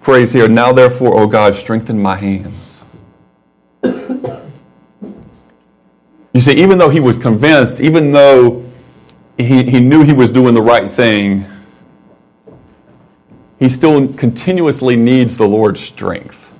[0.00, 2.84] phrase here Now, therefore, O God, strengthen my hands.
[6.32, 8.62] You see, even though he was convinced, even though
[9.38, 11.46] he, he knew he was doing the right thing,
[13.58, 16.58] he still continuously needs the Lord's strength.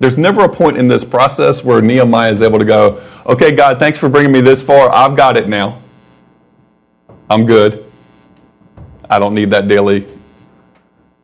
[0.00, 3.78] There's never a point in this process where Nehemiah is able to go, okay, God,
[3.78, 4.90] thanks for bringing me this far.
[4.92, 5.80] I've got it now.
[7.28, 7.84] I'm good.
[9.10, 10.06] I don't need that daily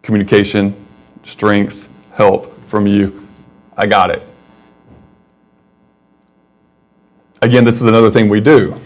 [0.02, 0.74] communication
[1.22, 3.26] strength, help from you.
[3.76, 4.22] I got it.
[7.42, 8.80] Again, this is another thing we do.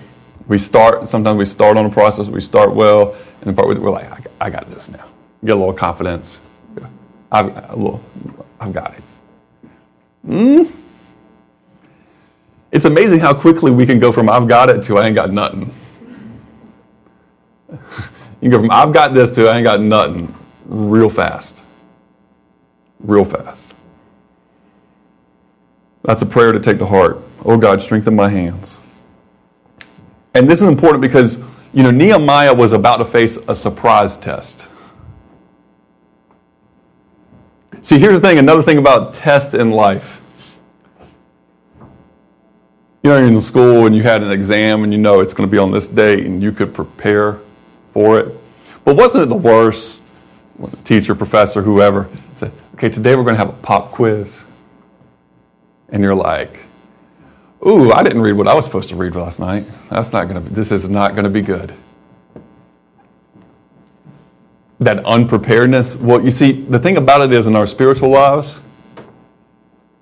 [0.49, 4.27] We start, sometimes we start on a process, we start well, and part we're like,
[4.41, 5.08] I got this now.
[5.45, 6.41] Get a little confidence.
[7.31, 8.03] I've, a little,
[8.59, 9.03] I've got it.
[10.27, 10.73] Mm.
[12.73, 15.31] It's amazing how quickly we can go from I've got it to I ain't got
[15.31, 15.73] nothing.
[17.71, 17.79] you
[18.41, 20.35] can go from I've got this to I ain't got nothing
[20.67, 21.63] real fast
[23.01, 23.73] real fast.
[26.03, 27.19] That's a prayer to take to heart.
[27.45, 28.81] Oh God, strengthen my hands.
[30.35, 34.67] And this is important because, you know, Nehemiah was about to face a surprise test.
[37.83, 40.21] See, here's the thing another thing about tests in life.
[43.03, 45.49] You know, you're in school and you had an exam and you know it's going
[45.49, 47.39] to be on this date and you could prepare
[47.93, 48.35] for it.
[48.85, 50.03] But wasn't it the worst?
[50.83, 54.45] Teacher, professor, whoever said, okay, today we're going to have a pop quiz.
[55.89, 56.65] And you're like,
[57.65, 59.65] ooh, I didn't read what I was supposed to read last night.
[59.89, 61.73] That's not going to, this is not going to be good.
[64.81, 68.61] That unpreparedness, well, you see, the thing about it is in our spiritual lives,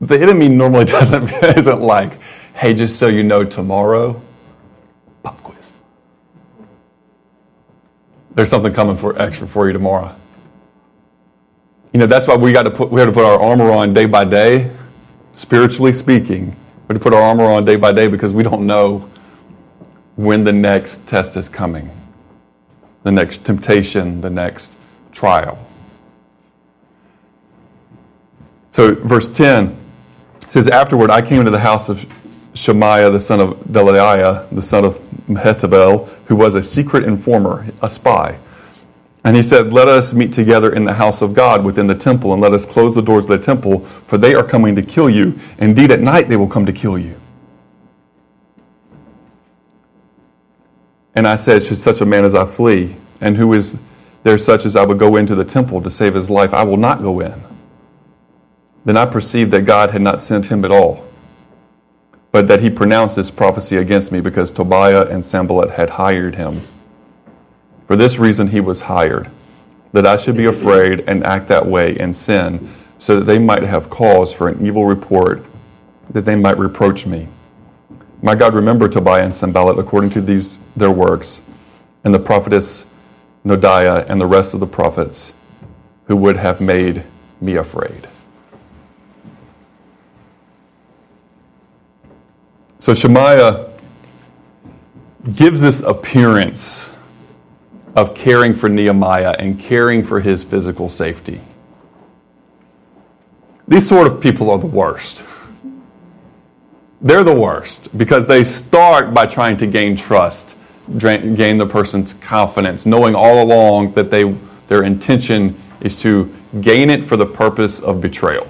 [0.00, 2.12] the enemy normally doesn't, isn't like,
[2.54, 4.20] hey, just so you know, tomorrow,
[5.22, 5.72] pop quiz.
[8.34, 10.14] There's something coming for extra for you tomorrow.
[11.92, 13.94] You know, that's why we got to put we have to put our armor on
[13.94, 14.70] day by day,
[15.34, 16.48] spiritually speaking.
[16.88, 19.08] We have to put our armor on day by day because we don't know
[20.16, 21.90] when the next test is coming.
[23.06, 24.76] The next temptation, the next
[25.12, 25.64] trial.
[28.72, 29.78] So, verse 10
[30.48, 32.04] says, Afterward, I came into the house of
[32.54, 37.88] Shemaiah, the son of Delaiah, the son of Mehetabel, who was a secret informer, a
[37.88, 38.40] spy.
[39.22, 42.32] And he said, Let us meet together in the house of God within the temple,
[42.32, 45.08] and let us close the doors of the temple, for they are coming to kill
[45.08, 45.38] you.
[45.58, 47.20] Indeed, at night they will come to kill you.
[51.16, 52.94] And I said, Should such a man as I flee?
[53.20, 53.82] And who is
[54.22, 56.54] there such as I would go into the temple to save his life?
[56.54, 57.42] I will not go in.
[58.84, 61.06] Then I perceived that God had not sent him at all
[62.36, 66.60] but that he pronounced this prophecy against me because Tobiah and Sanballat had hired him.
[67.86, 69.30] For this reason he was hired,
[69.92, 73.62] that I should be afraid and act that way and sin, so that they might
[73.62, 75.46] have cause for an evil report,
[76.10, 77.26] that they might reproach me.
[78.22, 81.48] My God, remember Tobiah and Sanballat according to these their works,
[82.04, 82.90] and the prophetess
[83.44, 85.34] Noadiah and the rest of the prophets
[86.06, 87.04] who would have made
[87.40, 88.08] me afraid.
[92.78, 93.68] So Shemaiah
[95.34, 96.92] gives this appearance
[97.94, 101.40] of caring for Nehemiah and caring for his physical safety.
[103.66, 105.24] These sort of people are the worst.
[107.00, 110.56] They're the worst because they start by trying to gain trust,
[110.98, 114.34] gain the person's confidence, knowing all along that they,
[114.68, 118.48] their intention is to gain it for the purpose of betrayal,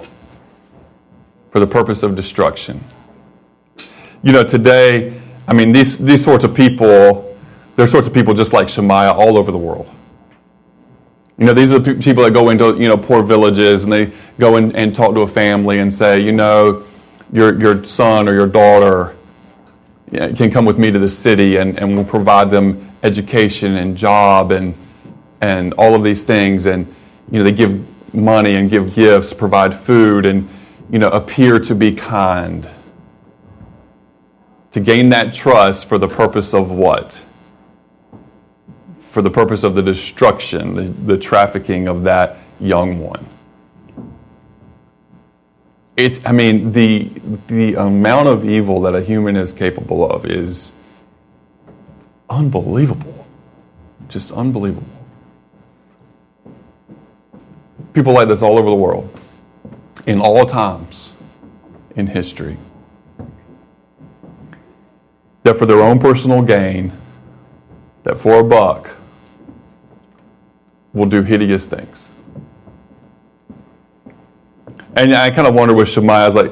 [1.51, 2.83] for the purpose of destruction
[4.23, 7.37] you know, today, I mean, these, these sorts of people,
[7.75, 9.89] they're sorts of people just like Shemaiah all over the world.
[11.37, 14.11] You know, these are the people that go into, you know, poor villages and they
[14.39, 16.83] go in and talk to a family and say, you know,
[17.31, 19.15] your, your son or your daughter
[20.11, 24.51] can come with me to the city and, and we'll provide them education and job
[24.51, 24.73] and,
[25.41, 26.65] and all of these things.
[26.65, 26.87] And,
[27.29, 30.47] you know, they give money and give gifts, provide food and,
[30.89, 32.69] you know, appear to be kind
[34.71, 37.23] to gain that trust for the purpose of what?
[38.99, 43.25] For the purpose of the destruction, the, the trafficking of that young one.
[45.97, 47.09] It's, I mean, the,
[47.47, 50.73] the amount of evil that a human is capable of is
[52.29, 53.27] unbelievable.
[54.07, 54.87] Just unbelievable.
[57.93, 59.09] People like this all over the world,
[60.05, 61.15] in all times
[61.95, 62.57] in history
[65.47, 66.91] that for their own personal gain,
[68.03, 68.97] that for a buck,
[70.91, 72.11] will do hideous things.
[74.97, 76.51] And I kind of wonder with Shemaiah, like,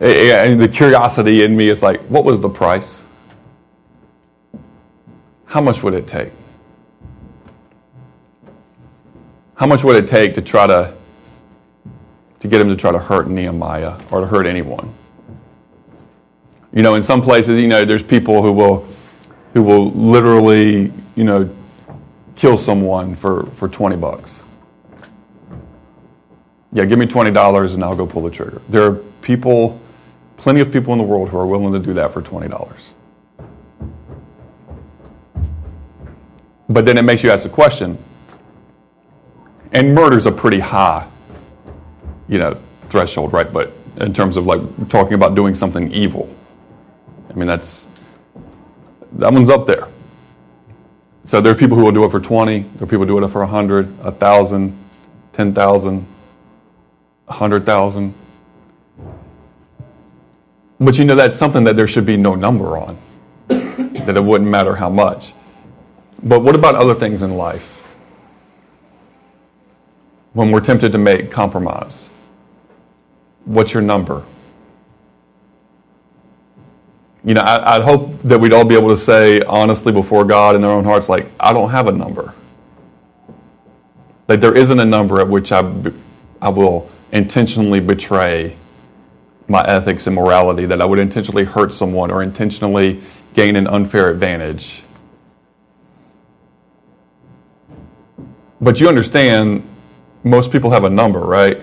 [0.00, 3.04] eh, eh, and the curiosity in me is like, what was the price?
[5.44, 6.32] How much would it take?
[9.54, 10.92] How much would it take to try to
[12.40, 14.92] to get him to try to hurt Nehemiah or to hurt anyone?
[16.72, 18.84] You know, in some places, you know, there's people who will
[19.54, 21.48] who will literally, you know,
[22.34, 24.42] kill someone for, for 20 bucks.
[26.72, 28.60] Yeah, give me $20 and I'll go pull the trigger.
[28.68, 29.80] There are people,
[30.36, 32.80] plenty of people in the world who are willing to do that for $20.
[36.68, 37.96] But then it makes you ask the question,
[39.72, 41.08] and murder's a pretty high,
[42.28, 43.50] you know, threshold, right?
[43.50, 46.34] But in terms of like talking about doing something evil.
[47.30, 47.86] I mean, that's
[49.12, 49.88] that one's up there.
[51.24, 53.24] So there are people who will do it for 20, there are people who do
[53.24, 54.78] it for 100, 1,000,
[55.32, 56.06] 10,000,
[57.28, 58.14] 100,000.
[60.80, 62.98] But you know, that's something that there should be no number on,
[63.48, 65.32] that it wouldn't matter how much.
[66.22, 67.74] But what about other things in life?
[70.32, 72.10] When we're tempted to make compromise,
[73.44, 74.24] what's your number?
[77.24, 80.54] you know, I, would hope that we'd all be able to say honestly before God
[80.56, 82.32] in their own hearts, like, I don't have a number.
[84.28, 85.60] Like, there isn't a number at which I,
[86.40, 88.56] I will intentionally betray
[89.48, 93.00] my ethics and morality, that I would intentionally hurt someone or intentionally
[93.34, 94.82] gain an unfair advantage.
[98.60, 99.62] But you understand,
[100.24, 101.62] most people have a number, right?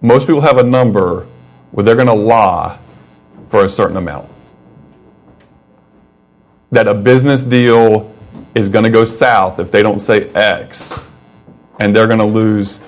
[0.00, 1.26] Most people have a number
[1.70, 2.78] where they're going to lie
[3.50, 4.28] for a certain amount.
[6.70, 8.14] That a business deal
[8.54, 11.07] is going to go south if they don't say X,
[11.78, 12.78] and they're going to lose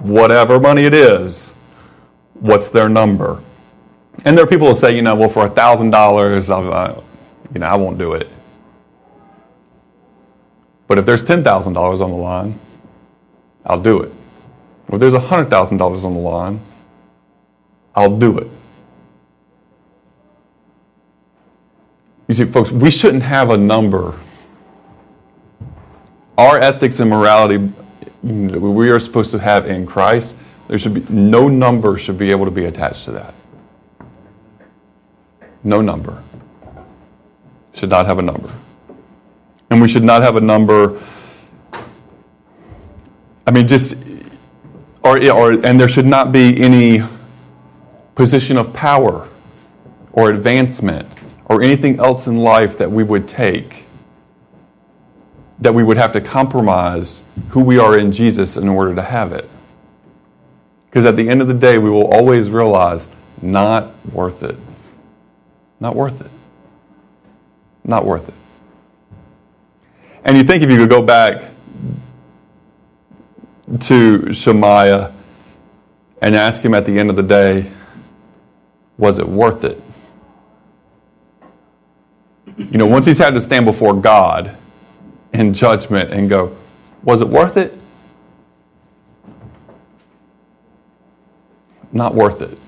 [0.00, 1.54] whatever money it is.
[2.34, 3.42] What's their number?
[4.24, 7.00] And there are people who say, you know, well, for $1,000, uh,
[7.54, 8.28] you know, I won't do it.
[10.86, 12.58] But if there's $10,000 on the line,
[13.64, 14.12] I'll do it.
[14.92, 16.60] If there's $100,000 on the line,
[17.94, 18.48] I'll do it.
[22.26, 24.18] You see, folks, we shouldn't have a number.
[26.38, 27.72] Our ethics and morality
[28.22, 32.44] we are supposed to have in Christ, there should be no number should be able
[32.44, 33.34] to be attached to that.
[35.64, 36.22] No number.
[37.74, 38.50] Should not have a number.
[39.70, 41.00] And we should not have a number.
[43.46, 44.04] I mean, just,
[45.02, 47.02] or, or and there should not be any
[48.14, 49.28] position of power
[50.12, 51.08] or advancement
[51.46, 53.84] or anything else in life that we would take
[55.60, 59.32] that we would have to compromise who we are in Jesus in order to have
[59.32, 59.48] it.
[60.86, 63.08] Because at the end of the day, we will always realize
[63.42, 64.56] not worth it.
[65.78, 66.30] Not worth it.
[67.84, 68.34] Not worth it.
[70.24, 71.50] And you think if you could go back
[73.80, 75.12] to Shemaiah
[76.20, 77.70] and ask him at the end of the day,
[78.98, 79.80] was it worth it?
[82.58, 84.56] You know, once he's had to stand before God
[85.32, 86.56] in judgment and go,
[87.02, 87.74] was it worth it?
[91.92, 92.58] Not worth it.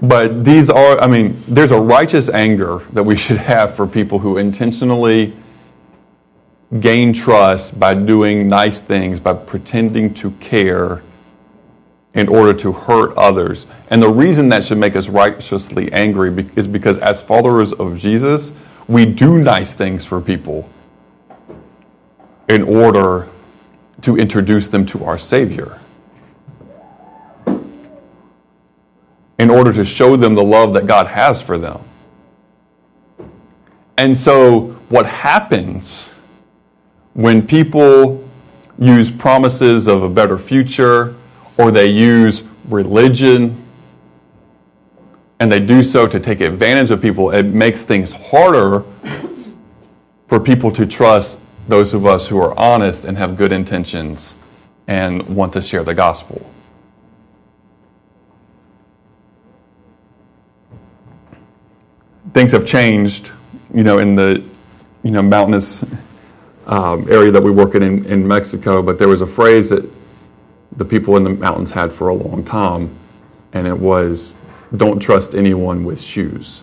[0.00, 4.20] But these are, I mean, there's a righteous anger that we should have for people
[4.20, 5.34] who intentionally
[6.80, 11.02] gain trust by doing nice things, by pretending to care
[12.14, 13.66] in order to hurt others.
[13.90, 18.58] And the reason that should make us righteously angry is because as followers of Jesus,
[18.86, 20.68] we do nice things for people
[22.48, 23.28] in order
[24.00, 25.78] to introduce them to our Savior.
[29.38, 31.80] In order to show them the love that God has for them.
[33.96, 36.12] And so, what happens
[37.14, 38.24] when people
[38.78, 41.16] use promises of a better future
[41.58, 43.62] or they use religion
[45.40, 48.84] and they do so to take advantage of people, it makes things harder
[50.28, 54.36] for people to trust those of us who are honest and have good intentions
[54.86, 56.48] and want to share the gospel.
[62.32, 63.32] Things have changed,
[63.72, 64.42] you know, in the
[65.02, 65.84] you know mountainous
[66.66, 68.82] um, area that we work in, in in Mexico.
[68.82, 69.88] But there was a phrase that
[70.78, 72.96] the people in the mountains had for a long time,
[73.52, 74.34] and it was
[74.76, 76.62] don't trust anyone with shoes.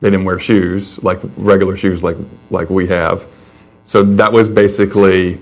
[0.00, 2.16] They didn't wear shoes, like regular shoes like,
[2.50, 3.26] like we have.
[3.86, 5.40] So that was basically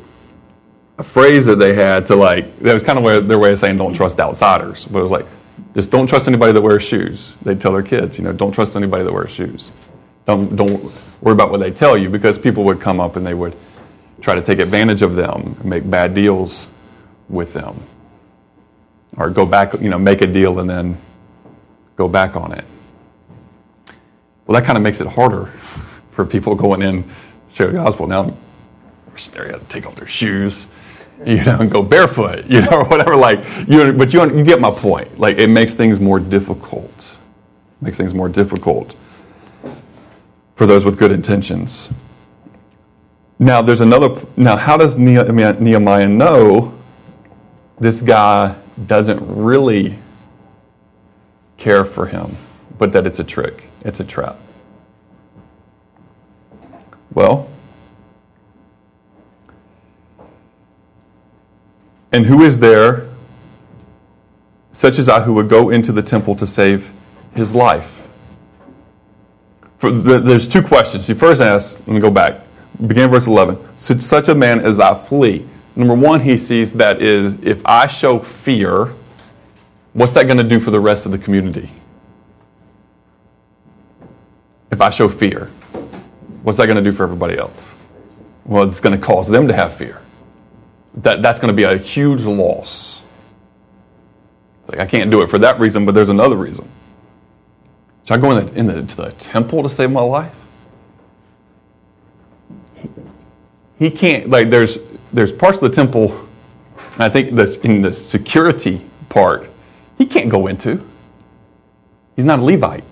[0.98, 3.76] a phrase that they had to like, that was kind of their way of saying
[3.76, 4.86] don't trust outsiders.
[4.86, 5.26] But it was like,
[5.74, 7.34] just don't trust anybody that wears shoes.
[7.42, 9.72] They'd tell their kids, you know, don't trust anybody that wears shoes.
[10.24, 13.34] Don't, don't worry about what they tell you because people would come up and they
[13.34, 13.54] would
[14.26, 16.66] try to take advantage of them, make bad deals
[17.28, 17.80] with them
[19.16, 20.98] or go back, you know, make a deal and then
[21.94, 22.64] go back on it.
[24.44, 25.46] Well, that kind of makes it harder
[26.10, 27.08] for people going in,
[27.54, 28.08] share the gospel.
[28.08, 28.36] Now,
[29.14, 30.66] they got to take off their shoes,
[31.24, 33.14] you know, and go barefoot, you know, or whatever.
[33.14, 35.20] Like, you, but you, you get my point.
[35.20, 37.16] Like, it makes things more difficult.
[37.80, 38.96] makes things more difficult
[40.56, 41.94] for those with good intentions.
[43.38, 44.20] Now, there's another.
[44.36, 46.76] Now, how does Nehemiah know
[47.78, 48.56] this guy
[48.86, 49.98] doesn't really
[51.56, 52.36] care for him,
[52.78, 54.36] but that it's a trick, it's a trap.
[57.12, 57.48] Well,
[62.12, 63.08] and who is there,
[64.72, 66.92] such as I, who would go into the temple to save
[67.34, 68.06] his life?
[69.80, 71.06] The, there's two questions.
[71.06, 72.40] He first asks, let me go back,
[72.86, 73.58] begin verse 11.
[73.78, 75.46] Should such a man as I flee?
[75.74, 78.92] Number one, he sees that is if I show fear,
[79.92, 81.70] what's that going to do for the rest of the community?
[84.70, 85.46] If I show fear,
[86.42, 87.70] what's that going to do for everybody else?
[88.44, 90.00] Well, it's going to cause them to have fear.
[90.94, 93.02] That, that's going to be a huge loss.
[94.62, 96.68] It's like, I can't do it for that reason, but there's another reason.
[98.04, 100.34] Should I go in the, in the, the temple to save my life?
[103.78, 104.78] He can't, like, there's,
[105.12, 106.26] there's parts of the temple,
[106.98, 109.50] I think this, in the security part,
[109.98, 110.86] he can't go into.
[112.14, 112.84] He's not a Levite.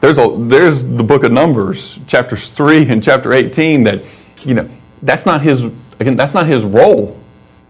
[0.00, 4.02] There's, a, there's the book of Numbers, chapters 3 and chapter 18, that,
[4.44, 4.68] you know,
[5.02, 5.64] that's not his,
[5.98, 7.18] again, that's not his role.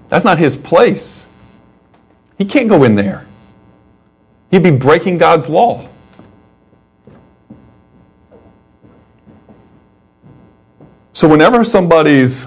[0.09, 1.27] That's not his place.
[2.39, 3.27] He can't go in there.
[4.51, 5.89] He'd be breaking God's law.
[11.25, 12.47] So, whenever somebody's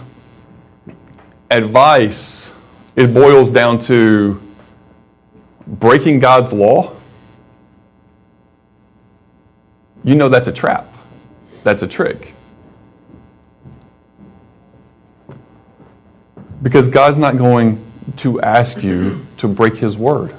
[1.49, 2.53] advice
[2.95, 4.39] it boils down to
[5.65, 6.93] breaking God's law,
[10.03, 10.93] you know that's a trap.
[11.63, 12.35] That's a trick.
[16.61, 17.83] Because God's not going
[18.17, 20.35] to ask you to break His word.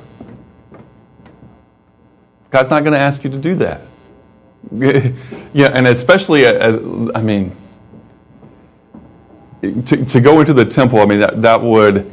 [2.50, 3.80] God's not going to ask you to do that.
[5.52, 6.76] yeah, and especially uh, as,
[7.16, 7.56] I mean,
[9.62, 12.10] to, to go into the temple, I mean, that, that would,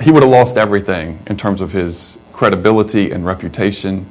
[0.00, 4.06] he would have lost everything in terms of his credibility and reputation.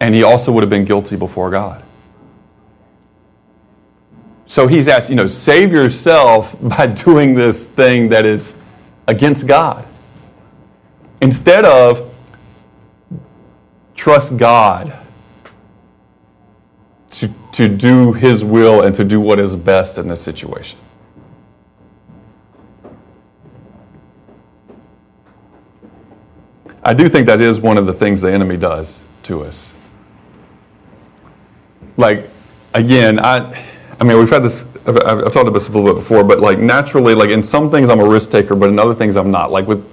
[0.00, 1.82] And he also would have been guilty before God.
[4.46, 8.60] So he's asked, you know, save yourself by doing this thing that is
[9.06, 9.86] against God.
[11.22, 12.12] Instead of
[13.94, 14.96] trust God
[17.10, 20.78] to, to do his will and to do what is best in this situation.
[26.82, 29.72] I do think that is one of the things the enemy does to us.
[31.96, 32.28] Like,
[32.72, 33.66] again, I,
[34.00, 36.40] I mean, we've had this, I've, I've talked about this a little bit before, but
[36.40, 39.30] like naturally, like in some things I'm a risk taker, but in other things I'm
[39.30, 39.50] not.
[39.52, 39.86] Like with,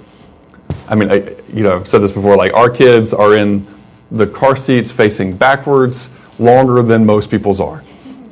[0.88, 1.16] I mean, I,
[1.52, 3.66] you know, I've said this before, like our kids are in
[4.10, 7.84] the car seats facing backwards longer than most people's are.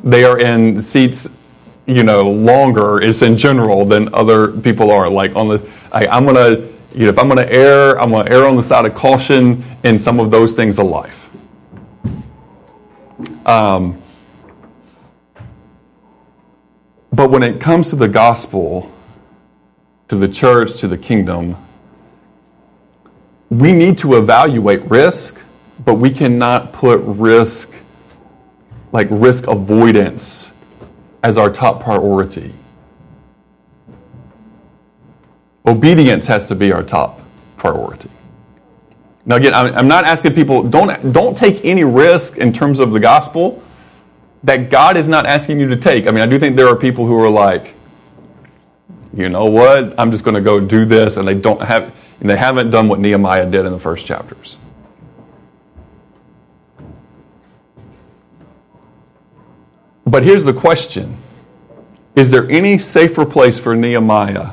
[0.03, 1.37] They are in seats,
[1.85, 5.11] you know, longer, it's in general, than other people are.
[5.11, 8.27] Like on the, I, I'm to, you know, if I'm going to err, I'm going
[8.27, 11.29] to err on the side of caution in some of those things of life.
[13.47, 14.03] Um,
[17.13, 18.93] but when it comes to the gospel,
[20.09, 21.57] to the church, to the kingdom,
[23.49, 25.45] we need to evaluate risk,
[25.85, 27.75] but we cannot put risk,
[28.93, 30.53] like risk avoidance,
[31.23, 32.53] as our top priority.
[35.67, 37.21] Obedience has to be our top
[37.57, 38.11] priority.
[39.25, 43.01] Now, again, I'm not asking people, don't, don't take any risk in terms of the
[43.01, 43.61] gospel
[44.45, 46.07] that God is not asking you to take.
[46.07, 47.75] I mean, I do think there are people who are like,
[49.13, 52.31] you know what, I'm just going to go do this, and they don't have, and
[52.31, 54.57] they haven't done what Nehemiah did in the first chapters.
[60.07, 61.17] But here's the question
[62.15, 64.51] Is there any safer place for Nehemiah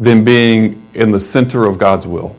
[0.00, 2.34] than being in the center of God's will.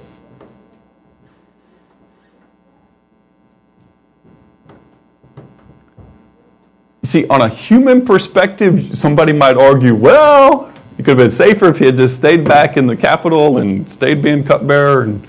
[7.04, 11.70] You see, on a human perspective, somebody might argue, well, it could have been safer
[11.70, 15.04] if he had just stayed back in the capital and stayed being cupbearer.
[15.04, 15.28] And,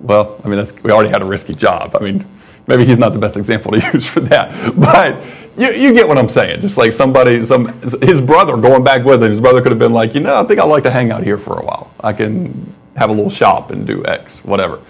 [0.00, 1.94] well, I mean, we already had a risky job.
[1.94, 2.24] I mean,
[2.66, 4.74] maybe he's not the best example to use for that.
[4.78, 5.22] But
[5.56, 6.60] you, you get what I'm saying.
[6.60, 9.30] Just like somebody, some his brother going back with him.
[9.30, 11.22] His brother could have been like, you know, I think I'd like to hang out
[11.22, 11.90] here for a while.
[12.00, 14.82] I can have a little shop and do X, whatever.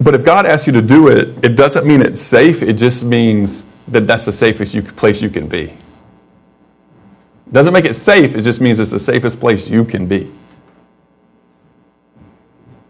[0.00, 2.62] But if God asks you to do it, it doesn't mean it's safe.
[2.62, 5.64] It just means that that's the safest you, place you can be.
[5.64, 8.36] It doesn't make it safe.
[8.36, 10.30] It just means it's the safest place you can be.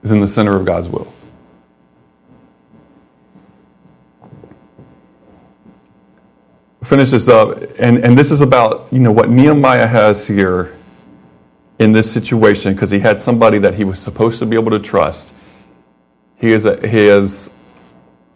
[0.03, 1.13] Is in the center of God's will.
[6.85, 10.77] Finish this up, and, and this is about you know what Nehemiah has here
[11.79, 14.79] in this situation because he had somebody that he was supposed to be able to
[14.79, 15.35] trust.
[16.37, 17.57] He is a, he is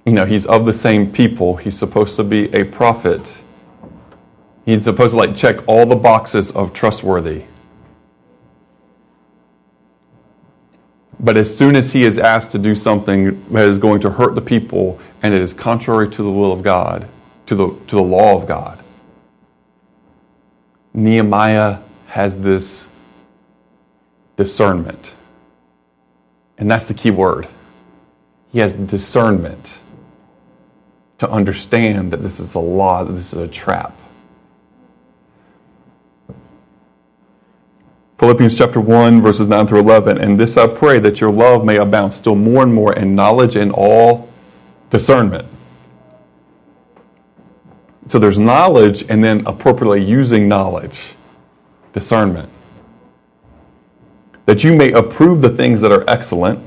[0.05, 1.57] you know he's of the same people.
[1.57, 3.39] He's supposed to be a prophet.
[4.65, 7.45] He's supposed to like check all the boxes of trustworthy.
[11.19, 14.35] But as soon as he is asked to do something that is going to hurt
[14.35, 17.09] the people and it is contrary to the will of God,
[17.53, 18.83] to the, to the law of God.
[20.95, 22.91] Nehemiah has this
[24.37, 25.15] discernment.
[26.57, 27.49] And that's the key word.
[28.53, 29.79] He has discernment
[31.19, 33.95] to understand that this is a law, that this is a trap.
[38.19, 40.19] Philippians chapter 1, verses 9 through 11.
[40.19, 43.57] And this I pray that your love may abound still more and more in knowledge
[43.57, 44.31] and all
[44.91, 45.52] discernment
[48.13, 51.15] so there's knowledge and then appropriately using knowledge,
[51.95, 52.51] discernment.
[54.45, 56.61] That you may approve the things that are excellent,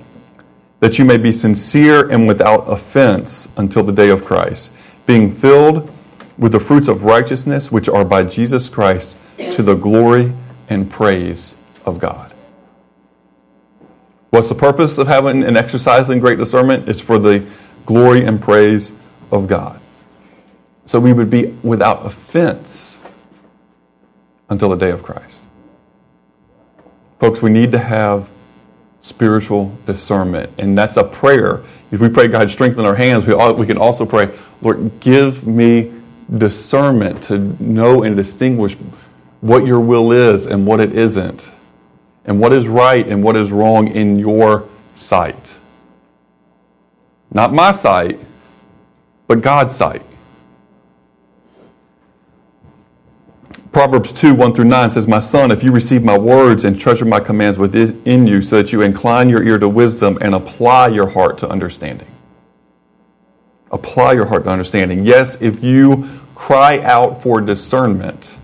[0.79, 4.75] that you may be sincere and without offense until the day of Christ,
[5.05, 5.91] being filled
[6.35, 9.19] with the fruits of righteousness which are by Jesus Christ
[9.51, 10.33] to the glory
[10.67, 12.33] and praise of God.
[14.31, 16.89] What's the purpose of having and exercising great discernment?
[16.89, 17.45] It's for the
[17.85, 18.99] glory and praise
[19.31, 19.79] of God.
[20.85, 22.99] So we would be without offense
[24.49, 25.41] until the day of Christ.
[27.19, 28.29] Folks, we need to have
[29.01, 31.63] spiritual discernment, and that's a prayer.
[31.91, 34.29] If we pray, God, strengthen our hands, we, all, we can also pray,
[34.61, 35.91] Lord, give me
[36.37, 38.75] discernment to know and distinguish
[39.41, 41.49] what your will is and what it isn't,
[42.25, 45.55] and what is right and what is wrong in your sight.
[47.31, 48.19] Not my sight,
[49.27, 50.01] but God's sight.
[53.75, 57.03] Proverbs 2 1 through 9 says, My son, if you receive my words and treasure
[57.03, 61.09] my commands within you, so that you incline your ear to wisdom and apply your
[61.09, 62.07] heart to understanding.
[63.71, 65.03] Apply your heart to understanding.
[65.03, 68.37] Yes, if you cry out for discernment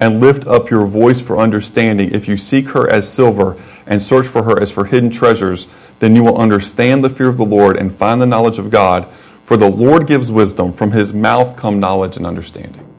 [0.00, 4.26] and lift up your voice for understanding, if you seek her as silver and search
[4.26, 7.76] for her as for hidden treasures, then you will understand the fear of the Lord
[7.76, 9.06] and find the knowledge of God.
[9.42, 12.89] For the Lord gives wisdom, from his mouth come knowledge and understanding.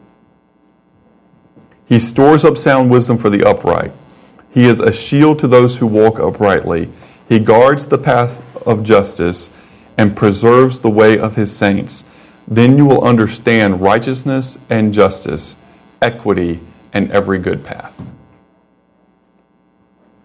[1.92, 3.92] He stores up sound wisdom for the upright.
[4.54, 6.90] He is a shield to those who walk uprightly.
[7.28, 9.60] He guards the path of justice
[9.98, 12.10] and preserves the way of his saints.
[12.48, 15.62] Then you will understand righteousness and justice,
[16.02, 16.62] equity,
[16.94, 17.94] and every good path.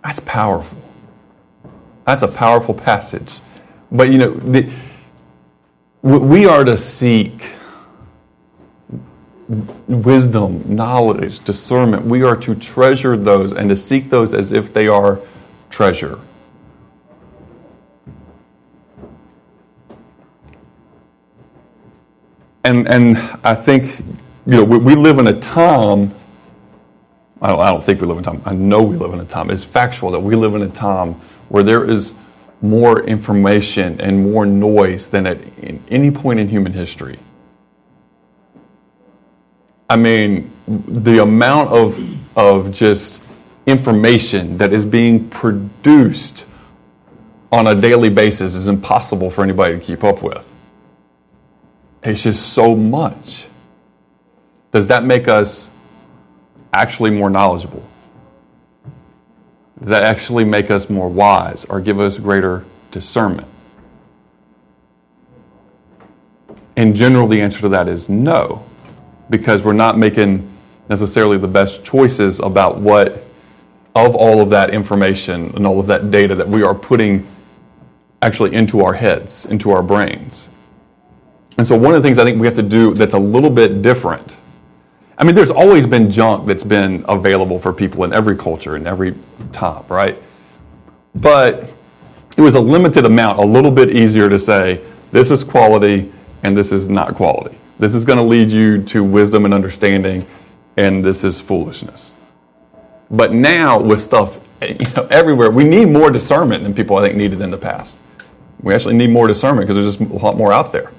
[0.04, 0.78] That's powerful.
[2.06, 3.40] That's a powerful passage.
[3.90, 4.72] But you know, the,
[6.00, 7.56] we are to seek
[9.48, 12.04] wisdom, knowledge, discernment.
[12.04, 15.20] We are to treasure those and to seek those as if they are
[15.70, 16.18] treasure.
[22.64, 24.00] And, and I think,
[24.44, 26.12] you know, we, we live in a time,
[27.40, 29.20] I don't, I don't think we live in a time, I know we live in
[29.20, 31.14] a time, it's factual that we live in a time
[31.48, 32.14] where there is
[32.60, 35.38] more information and more noise than at
[35.88, 37.20] any point in human history.
[39.88, 41.98] I mean, the amount of,
[42.36, 43.22] of just
[43.66, 46.44] information that is being produced
[47.52, 50.46] on a daily basis is impossible for anybody to keep up with.
[52.02, 53.46] It's just so much.
[54.72, 55.70] Does that make us
[56.72, 57.84] actually more knowledgeable?
[59.78, 63.48] Does that actually make us more wise or give us greater discernment?
[66.76, 68.64] In general, the answer to that is no
[69.30, 70.48] because we're not making
[70.88, 73.24] necessarily the best choices about what
[73.94, 77.26] of all of that information and all of that data that we are putting
[78.22, 80.50] actually into our heads, into our brains.
[81.58, 83.50] And so one of the things I think we have to do that's a little
[83.50, 84.36] bit different.
[85.18, 88.86] I mean, there's always been junk that's been available for people in every culture, in
[88.86, 89.14] every
[89.52, 90.22] time, right?
[91.14, 91.72] But
[92.36, 96.12] it was a limited amount, a little bit easier to say, this is quality
[96.42, 97.56] and this is not quality.
[97.78, 100.26] This is going to lead you to wisdom and understanding,
[100.76, 102.14] and this is foolishness.
[103.10, 107.06] But now, with stuff eh, you know, everywhere, we need more discernment than people I
[107.06, 107.98] think needed in the past.
[108.62, 110.90] We actually need more discernment because there's just a lot more out there.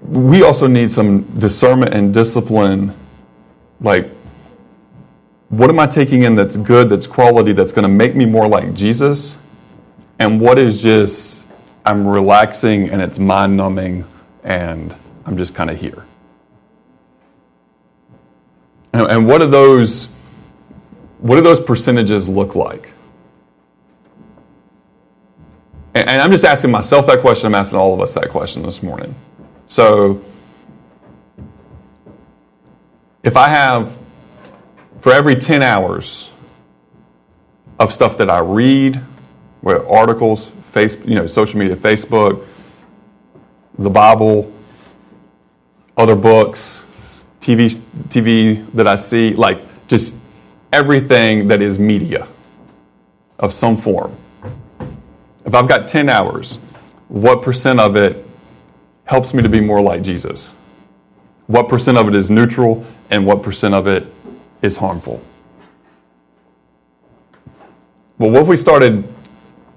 [0.00, 2.96] We also need some discernment and discipline.
[3.80, 4.10] Like,
[5.50, 8.48] what am I taking in that's good, that's quality, that's going to make me more
[8.48, 9.44] like Jesus?
[10.18, 11.46] And what is just,
[11.84, 14.04] I'm relaxing and it's mind numbing
[14.42, 16.04] and I'm just kind of here.
[18.92, 20.08] And, and what do those
[21.18, 22.92] what do those percentages look like?
[25.94, 27.46] And, and I'm just asking myself that question.
[27.46, 29.14] I'm asking all of us that question this morning.
[29.66, 30.24] So,
[33.22, 33.98] if I have
[35.00, 36.30] for every 10 hours
[37.78, 38.96] of stuff that I read,
[39.60, 42.46] where articles, face, you know, social media, Facebook,
[43.78, 44.52] the Bible,
[45.96, 46.86] other books,
[47.40, 47.70] TV,
[48.08, 50.20] TV that I see, like just
[50.72, 52.26] everything that is media
[53.38, 54.16] of some form.
[55.44, 56.56] If I've got 10 hours,
[57.08, 58.26] what percent of it
[59.04, 60.56] helps me to be more like Jesus?
[61.46, 64.06] What percent of it is neutral and what percent of it
[64.62, 65.20] is harmful?
[68.18, 69.02] Well, what if we started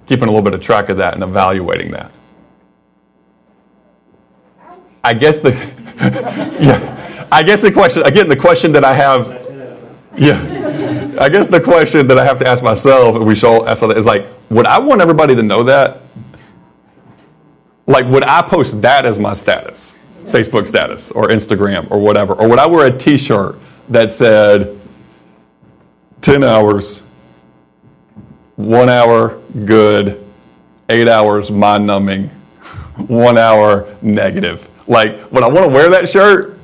[0.05, 2.11] keeping a little bit of track of that and evaluating that?
[5.03, 5.51] I guess the
[6.59, 9.43] yeah, I guess the question again the question that I have
[10.15, 13.81] yeah, I guess the question that I have to ask myself, and we should ask
[13.81, 16.01] that, is like, would I want everybody to know that?
[17.87, 22.47] Like, would I post that as my status, Facebook status, or Instagram, or whatever, or
[22.47, 23.55] would I wear a T-shirt
[23.89, 24.79] that said
[26.21, 27.01] 10 hours
[28.55, 30.23] one hour good,
[30.89, 32.29] eight hours mind numbing,
[33.07, 34.69] one hour negative.
[34.87, 36.59] Like, would I want to wear that shirt?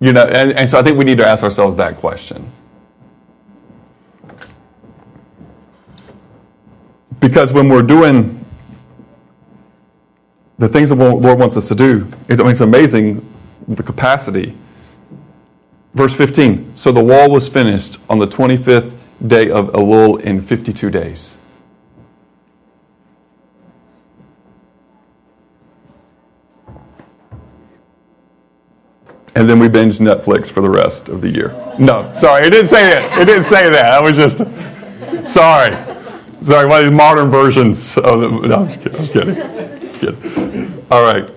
[0.00, 2.50] You know, and, and so I think we need to ask ourselves that question.
[7.20, 8.44] Because when we're doing
[10.58, 13.24] the things the Lord wants us to do, it it's amazing
[13.66, 14.54] the capacity.
[15.94, 18.94] Verse 15 So the wall was finished on the 25th
[19.26, 21.37] day of Elul in 52 days.
[29.38, 31.54] And then we binge Netflix for the rest of the year.
[31.78, 33.20] No, sorry, it didn't say it.
[33.20, 33.92] It didn't say that.
[33.92, 34.38] I was just
[35.32, 35.76] sorry,
[36.44, 36.66] sorry.
[36.66, 38.28] One of these modern versions of the.
[38.28, 39.00] No, I'm just kidding.
[39.00, 39.92] I'm kidding.
[39.92, 40.86] kidding.
[40.90, 41.30] All right.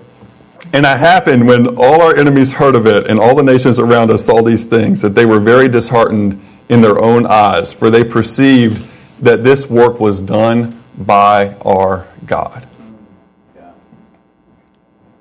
[0.73, 4.09] And it happened when all our enemies heard of it, and all the nations around
[4.09, 8.03] us saw these things, that they were very disheartened in their own eyes, for they
[8.03, 8.83] perceived
[9.19, 12.67] that this work was done by our God.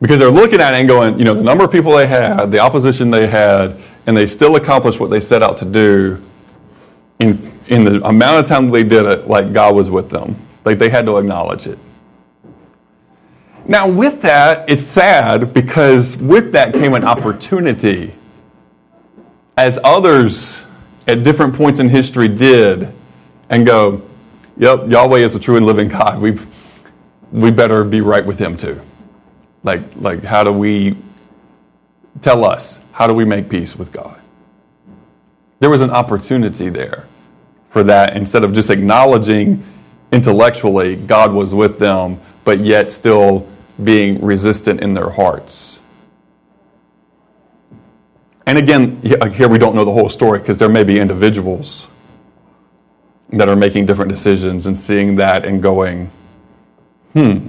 [0.00, 2.46] Because they're looking at it and going, you know, the number of people they had,
[2.46, 6.22] the opposition they had, and they still accomplished what they set out to do
[7.18, 10.36] in, in the amount of time they did it, like God was with them.
[10.64, 11.78] Like they had to acknowledge it.
[13.66, 18.14] Now, with that, it's sad because with that came an opportunity.
[19.56, 20.66] As others
[21.06, 22.92] at different points in history did,
[23.50, 24.00] and go,
[24.56, 26.20] yep, Yahweh is a true and living God.
[26.20, 26.38] We,
[27.32, 28.80] we better be right with Him too.
[29.62, 30.96] Like, like how do we
[32.22, 34.20] tell us, how do we make peace with God?
[35.58, 37.06] There was an opportunity there
[37.70, 39.64] for that instead of just acknowledging
[40.12, 43.48] intellectually God was with them, but yet still
[43.82, 45.80] being resistant in their hearts.
[48.46, 51.86] And again, here we don't know the whole story because there may be individuals
[53.32, 56.10] that are making different decisions and seeing that and going,
[57.12, 57.46] hmm,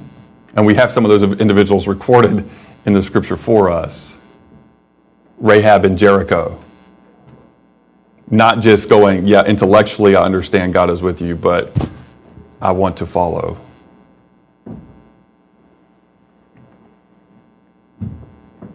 [0.56, 2.48] and we have some of those individuals recorded
[2.86, 4.18] in the scripture for us
[5.38, 6.60] Rahab and Jericho.
[8.30, 11.76] Not just going, yeah, intellectually, I understand God is with you, but
[12.62, 13.58] I want to follow.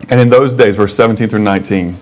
[0.09, 1.97] And in those days, verse 17 through 19,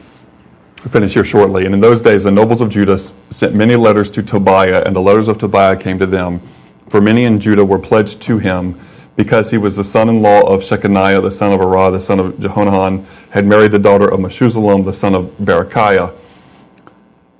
[0.78, 1.64] we'll finish here shortly.
[1.64, 5.00] And in those days, the nobles of Judah sent many letters to Tobiah, and the
[5.00, 6.40] letters of Tobiah came to them,
[6.88, 8.80] for many in Judah were pledged to him
[9.16, 13.06] because he was the son-in-law of Shechaniah, the son of Arah, the son of Jehohanan,
[13.30, 16.12] had married the daughter of Meshullam, the son of Berechiah.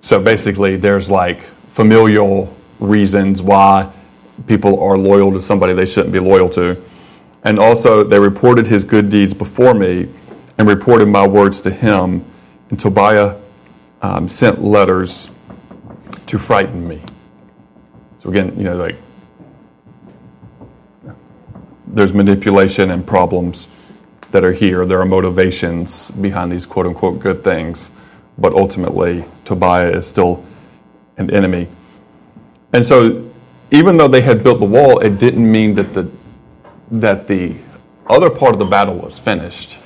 [0.01, 3.91] So basically, there's like familial reasons why
[4.47, 6.81] people are loyal to somebody they shouldn't be loyal to.
[7.43, 10.09] And also, they reported his good deeds before me
[10.59, 12.25] and reported my words to him.
[12.70, 13.37] And Tobiah
[14.03, 15.37] um, sent letters
[16.27, 17.03] to frighten me.
[18.20, 18.97] So again, you know, like
[21.87, 23.74] there's manipulation and problems
[24.30, 24.85] that are here.
[24.85, 27.93] There are motivations behind these quote unquote good things,
[28.39, 30.45] but ultimately, Tobiah is still
[31.16, 31.68] an enemy.
[32.72, 33.30] And so,
[33.70, 36.11] even though they had built the wall, it didn't mean that the,
[36.91, 37.55] that the
[38.07, 39.76] other part of the battle was finished.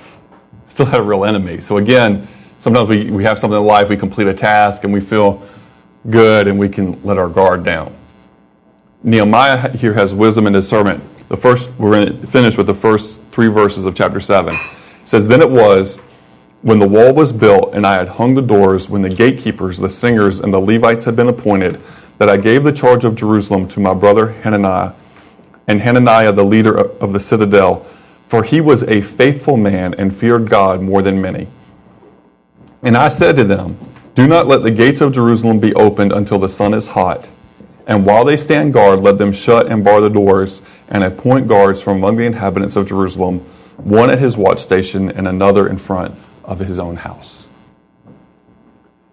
[0.69, 1.61] Still had a real enemy.
[1.61, 2.27] So, again,
[2.59, 5.47] sometimes we, we have something in life, we complete a task, and we feel
[6.09, 7.95] good, and we can let our guard down.
[9.03, 12.75] Nehemiah here has wisdom in his discernment the first, we're going to finish with the
[12.75, 14.55] first three verses of chapter 7.
[14.55, 14.61] It
[15.05, 16.03] says, Then it was
[16.63, 19.91] when the wall was built and I had hung the doors, when the gatekeepers, the
[19.91, 21.81] singers, and the Levites had been appointed,
[22.19, 24.95] that I gave the charge of Jerusalem to my brother Hanani,
[25.69, 27.87] and Hananiah, the leader of the citadel,
[28.27, 31.47] for he was a faithful man and feared God more than many.
[32.83, 33.79] And I said to them,
[34.15, 37.29] Do not let the gates of Jerusalem be opened until the sun is hot.
[37.87, 41.83] And while they stand guard, let them shut and bar the doors and appoint guards
[41.83, 43.41] from among the inhabitants of Jerusalem,
[43.77, 46.15] one at his watch station and another in front
[46.45, 47.47] of his own house.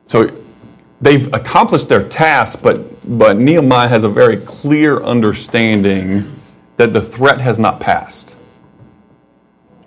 [0.08, 0.32] So
[1.02, 6.40] they've accomplished their task, but, but Nehemiah has a very clear understanding
[6.78, 8.36] that the threat has not passed.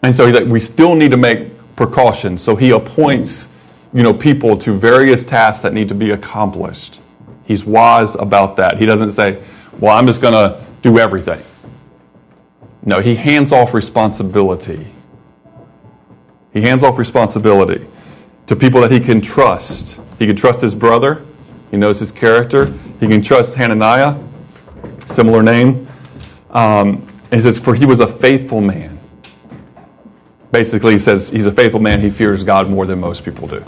[0.02, 2.42] And so he's like, we still need to make precautions.
[2.42, 3.52] So he appoints,
[3.92, 7.00] you know, people to various tasks that need to be accomplished.
[7.44, 8.78] He's wise about that.
[8.78, 9.42] He doesn't say,
[9.78, 11.42] well, I'm just going to do everything.
[12.84, 14.86] No, he hands off responsibility.
[16.52, 17.86] He hands off responsibility
[18.46, 20.00] to people that he can trust.
[20.18, 21.22] He can trust his brother,
[21.70, 22.72] he knows his character.
[23.00, 24.18] He can trust Hananiah,
[25.06, 25.86] similar name.
[26.50, 28.98] Um, he says, For he was a faithful man.
[30.50, 32.00] Basically, he says he's a faithful man.
[32.00, 33.64] He fears God more than most people do.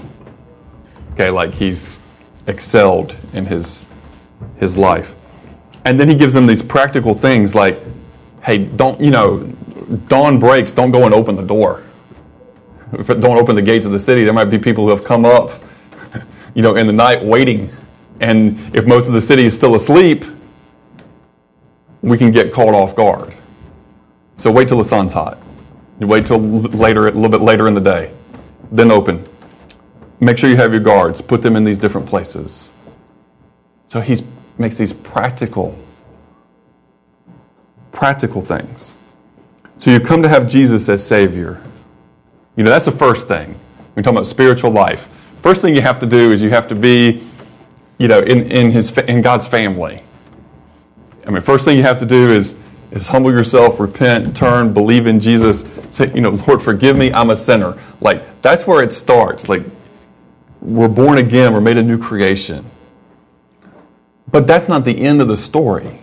[1.12, 2.00] Okay, like he's
[2.46, 3.90] excelled in his,
[4.58, 5.14] his life.
[5.84, 7.78] And then he gives them these practical things like,
[8.50, 9.38] hey, don't, you know,
[10.08, 11.84] dawn breaks, don't go and open the door.
[13.06, 14.24] Don't open the gates of the city.
[14.24, 15.62] There might be people who have come up,
[16.54, 17.72] you know, in the night waiting.
[18.18, 20.24] And if most of the city is still asleep,
[22.02, 23.32] we can get caught off guard.
[24.36, 25.38] So wait till the sun's hot.
[26.00, 28.12] Wait till later, a little bit later in the day.
[28.72, 29.24] Then open.
[30.18, 31.20] Make sure you have your guards.
[31.20, 32.72] Put them in these different places.
[33.86, 34.24] So he
[34.58, 35.78] makes these practical,
[37.92, 38.92] practical things.
[39.78, 41.62] So you come to have Jesus as Savior.
[42.56, 43.58] You know, that's the first thing.
[43.94, 45.08] We're talking about spiritual life.
[45.42, 47.26] First thing you have to do is you have to be,
[47.98, 50.02] you know, in, in, his, in God's family.
[51.26, 52.60] I mean, first thing you have to do is
[52.90, 55.70] is humble yourself, repent, turn, believe in Jesus.
[55.90, 57.78] Say, you know, Lord, forgive me, I'm a sinner.
[58.00, 59.48] Like, that's where it starts.
[59.48, 59.62] Like,
[60.60, 62.64] we're born again, we're made a new creation.
[64.30, 66.00] But that's not the end of the story.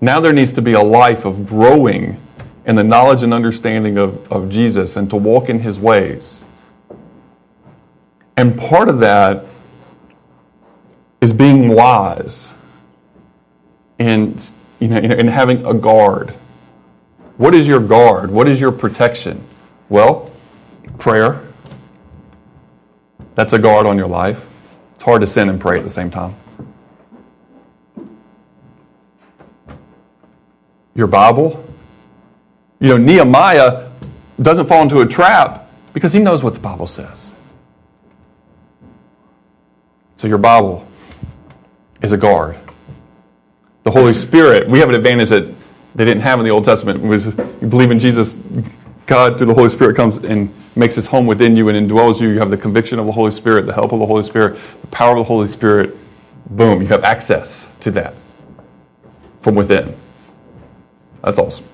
[0.00, 2.20] Now there needs to be a life of growing
[2.64, 6.44] in the knowledge and understanding of, of Jesus and to walk in his ways.
[8.36, 9.46] And part of that
[11.20, 12.54] is being wise
[13.98, 16.30] and you know, and having a guard.
[17.36, 18.30] What is your guard?
[18.30, 19.44] What is your protection?
[19.88, 20.30] Well,
[20.98, 21.44] prayer.
[23.34, 24.46] That's a guard on your life.
[24.94, 26.36] It's hard to sin and pray at the same time.
[30.98, 31.64] Your Bible.
[32.78, 33.88] You know, Nehemiah
[34.40, 37.34] doesn't fall into a trap because he knows what the Bible says.
[40.16, 40.86] So your Bible
[42.02, 42.58] is a guard
[43.88, 45.54] the Holy Spirit, we have an advantage that
[45.94, 47.02] they didn't have in the Old Testament.
[47.02, 48.42] You believe in Jesus,
[49.06, 52.28] God through the Holy Spirit comes and makes his home within you and indwells you.
[52.28, 54.86] You have the conviction of the Holy Spirit, the help of the Holy Spirit, the
[54.88, 55.96] power of the Holy Spirit.
[56.50, 58.14] Boom, you have access to that
[59.40, 59.96] from within.
[61.22, 61.66] That's awesome.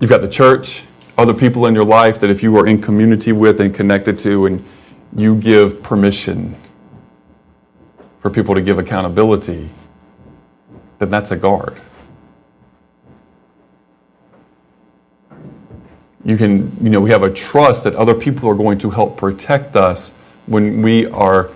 [0.00, 0.82] You've got the church,
[1.16, 4.46] other people in your life that if you are in community with and connected to,
[4.46, 4.64] and
[5.16, 6.54] you give permission
[8.20, 9.70] for people to give accountability
[10.98, 11.76] then that's a guard.
[16.24, 19.16] You can, you know, we have a trust that other people are going to help
[19.16, 21.50] protect us when we are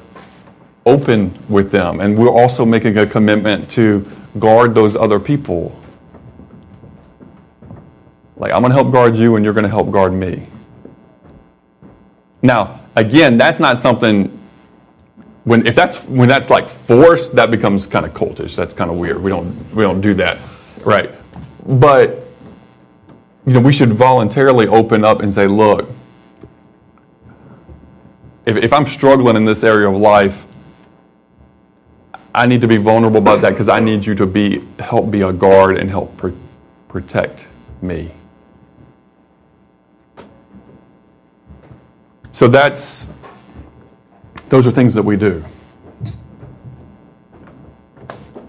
[0.86, 2.01] open with them.
[2.01, 5.76] And we're also making a commitment to guard those other people.
[8.41, 10.47] Like, I'm going to help guard you, and you're going to help guard me.
[12.43, 14.36] Now, again, that's not something
[15.45, 18.55] when if that's when that's like forced, that becomes kind of cultish.
[18.55, 19.22] That's kind of weird.
[19.22, 20.38] We don't we don't do that,
[20.84, 21.11] right?
[21.66, 22.18] But
[23.47, 25.88] you know, we should voluntarily open up and say, look,
[28.47, 30.47] if, if I'm struggling in this area of life,
[32.34, 35.22] I need to be vulnerable about that because I need you to be help be
[35.22, 36.30] a guard and help pr-
[36.88, 37.47] protect
[37.82, 38.11] me.
[42.32, 43.18] So that's
[44.50, 45.44] those are things that we do.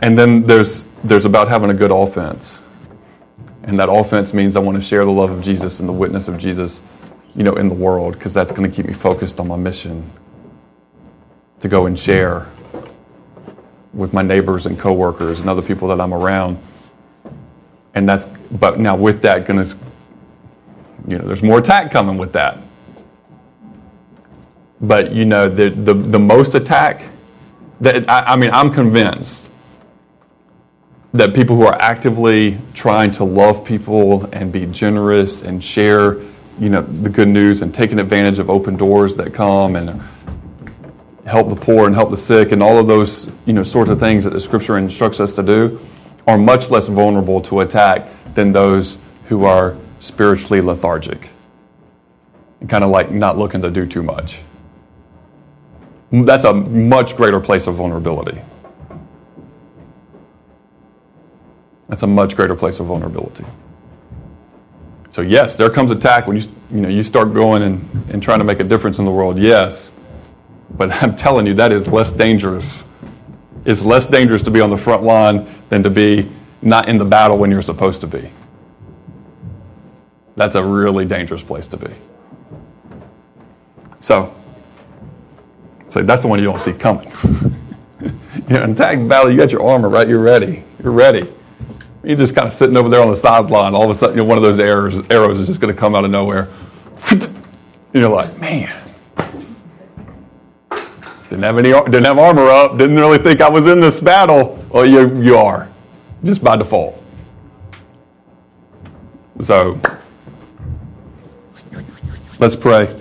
[0.01, 2.63] And then there's, there's about having a good offense.
[3.63, 6.27] And that offense means I want to share the love of Jesus and the witness
[6.27, 6.81] of Jesus,
[7.35, 10.09] you know, in the world, because that's going to keep me focused on my mission
[11.61, 12.47] to go and share
[13.93, 16.57] with my neighbors and coworkers and other people that I'm around.
[17.93, 19.77] And that's, but now with that, going to,
[21.07, 22.57] you know, there's more attack coming with that.
[24.81, 27.03] But you know, the, the, the most attack,
[27.81, 29.49] that I, I mean, I'm convinced
[31.13, 36.17] that people who are actively trying to love people and be generous and share,
[36.57, 40.01] you know, the good news and taking advantage of open doors that come and
[41.25, 43.99] help the poor and help the sick and all of those, you know, sorts of
[43.99, 45.79] things that the scripture instructs us to do
[46.27, 51.29] are much less vulnerable to attack than those who are spiritually lethargic
[52.59, 54.39] and kind of like not looking to do too much
[56.11, 58.41] that's a much greater place of vulnerability.
[61.87, 63.45] That's a much greater place of vulnerability.
[65.09, 68.39] So yes, there comes attack when you you know you start going and, and trying
[68.39, 69.37] to make a difference in the world.
[69.37, 69.97] Yes,
[70.77, 72.87] but I'm telling you that is less dangerous.
[73.65, 76.29] It's less dangerous to be on the front line than to be
[76.61, 78.29] not in the battle when you're supposed to be.
[80.35, 81.93] That's a really dangerous place to be.
[83.99, 84.33] So
[85.91, 87.11] so that's the one you don't see coming.
[88.01, 88.11] you
[88.47, 90.07] know, in tag battle, you got your armor right.
[90.07, 90.63] You're ready.
[90.81, 91.27] You're ready.
[92.01, 93.75] You're just kind of sitting over there on the sideline.
[93.75, 95.77] All of a sudden, you know, one of those arrows, arrows is just going to
[95.77, 96.47] come out of nowhere.
[97.09, 97.29] And
[97.93, 98.73] you're like, man.
[101.29, 102.77] Didn't have any, didn't have armor up.
[102.77, 104.63] Didn't really think I was in this battle.
[104.69, 105.69] Well, you, you are,
[106.23, 107.01] just by default.
[109.41, 109.79] So,
[112.39, 113.00] let's pray.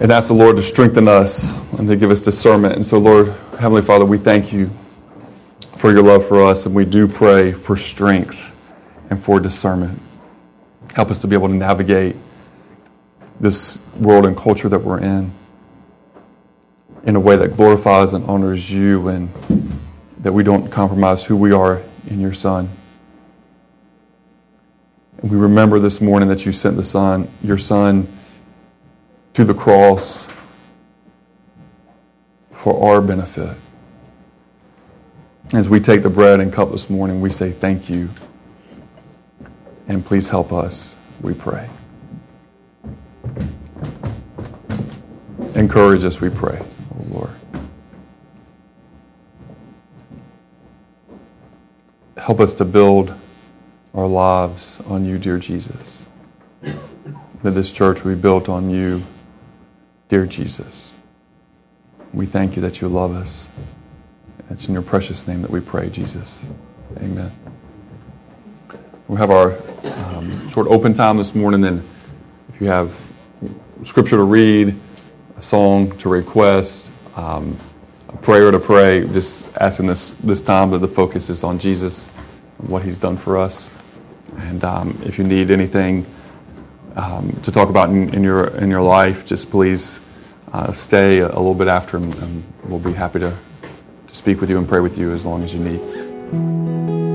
[0.00, 2.74] And ask the Lord to strengthen us and to give us discernment.
[2.74, 3.28] And so, Lord,
[3.58, 4.70] Heavenly Father, we thank you
[5.76, 8.56] for your love for us, and we do pray for strength
[9.10, 10.00] and for discernment.
[10.94, 12.16] Help us to be able to navigate
[13.38, 15.30] this world and culture that we're in
[17.04, 19.28] in a way that glorifies and honors you and
[20.18, 22.68] that we don't compromise who we are in your Son.
[25.18, 28.08] And we remember this morning that you sent the Son, your Son,
[29.34, 30.30] to the cross
[32.52, 33.56] for our benefit.
[35.52, 38.10] As we take the bread and cup this morning, we say thank you.
[39.88, 41.68] And please help us, we pray.
[45.54, 46.62] Encourage us, we pray,
[46.94, 47.30] oh Lord.
[52.16, 53.14] Help us to build
[53.94, 56.06] our lives on you, dear Jesus.
[56.62, 59.02] That this church will be built on you,
[60.12, 60.92] dear Jesus.
[62.12, 63.48] We thank you that you love us.
[64.50, 66.38] It's in your precious name that we pray, Jesus.
[66.98, 67.32] Amen.
[69.08, 69.56] We have our
[69.94, 71.82] um, short open time this morning, and
[72.50, 72.94] if you have
[73.86, 74.78] scripture to read,
[75.38, 77.56] a song to request, um,
[78.10, 82.12] a prayer to pray, just asking this this time that the focus is on Jesus
[82.58, 83.70] and what He's done for us.
[84.36, 86.04] And um, if you need anything
[86.96, 90.00] um, to talk about in, in, your in your life, just please
[90.52, 93.36] uh, stay a, a, little bit after, and, and we'll be happy to,
[94.08, 97.11] to speak with you and pray with you as long as you need.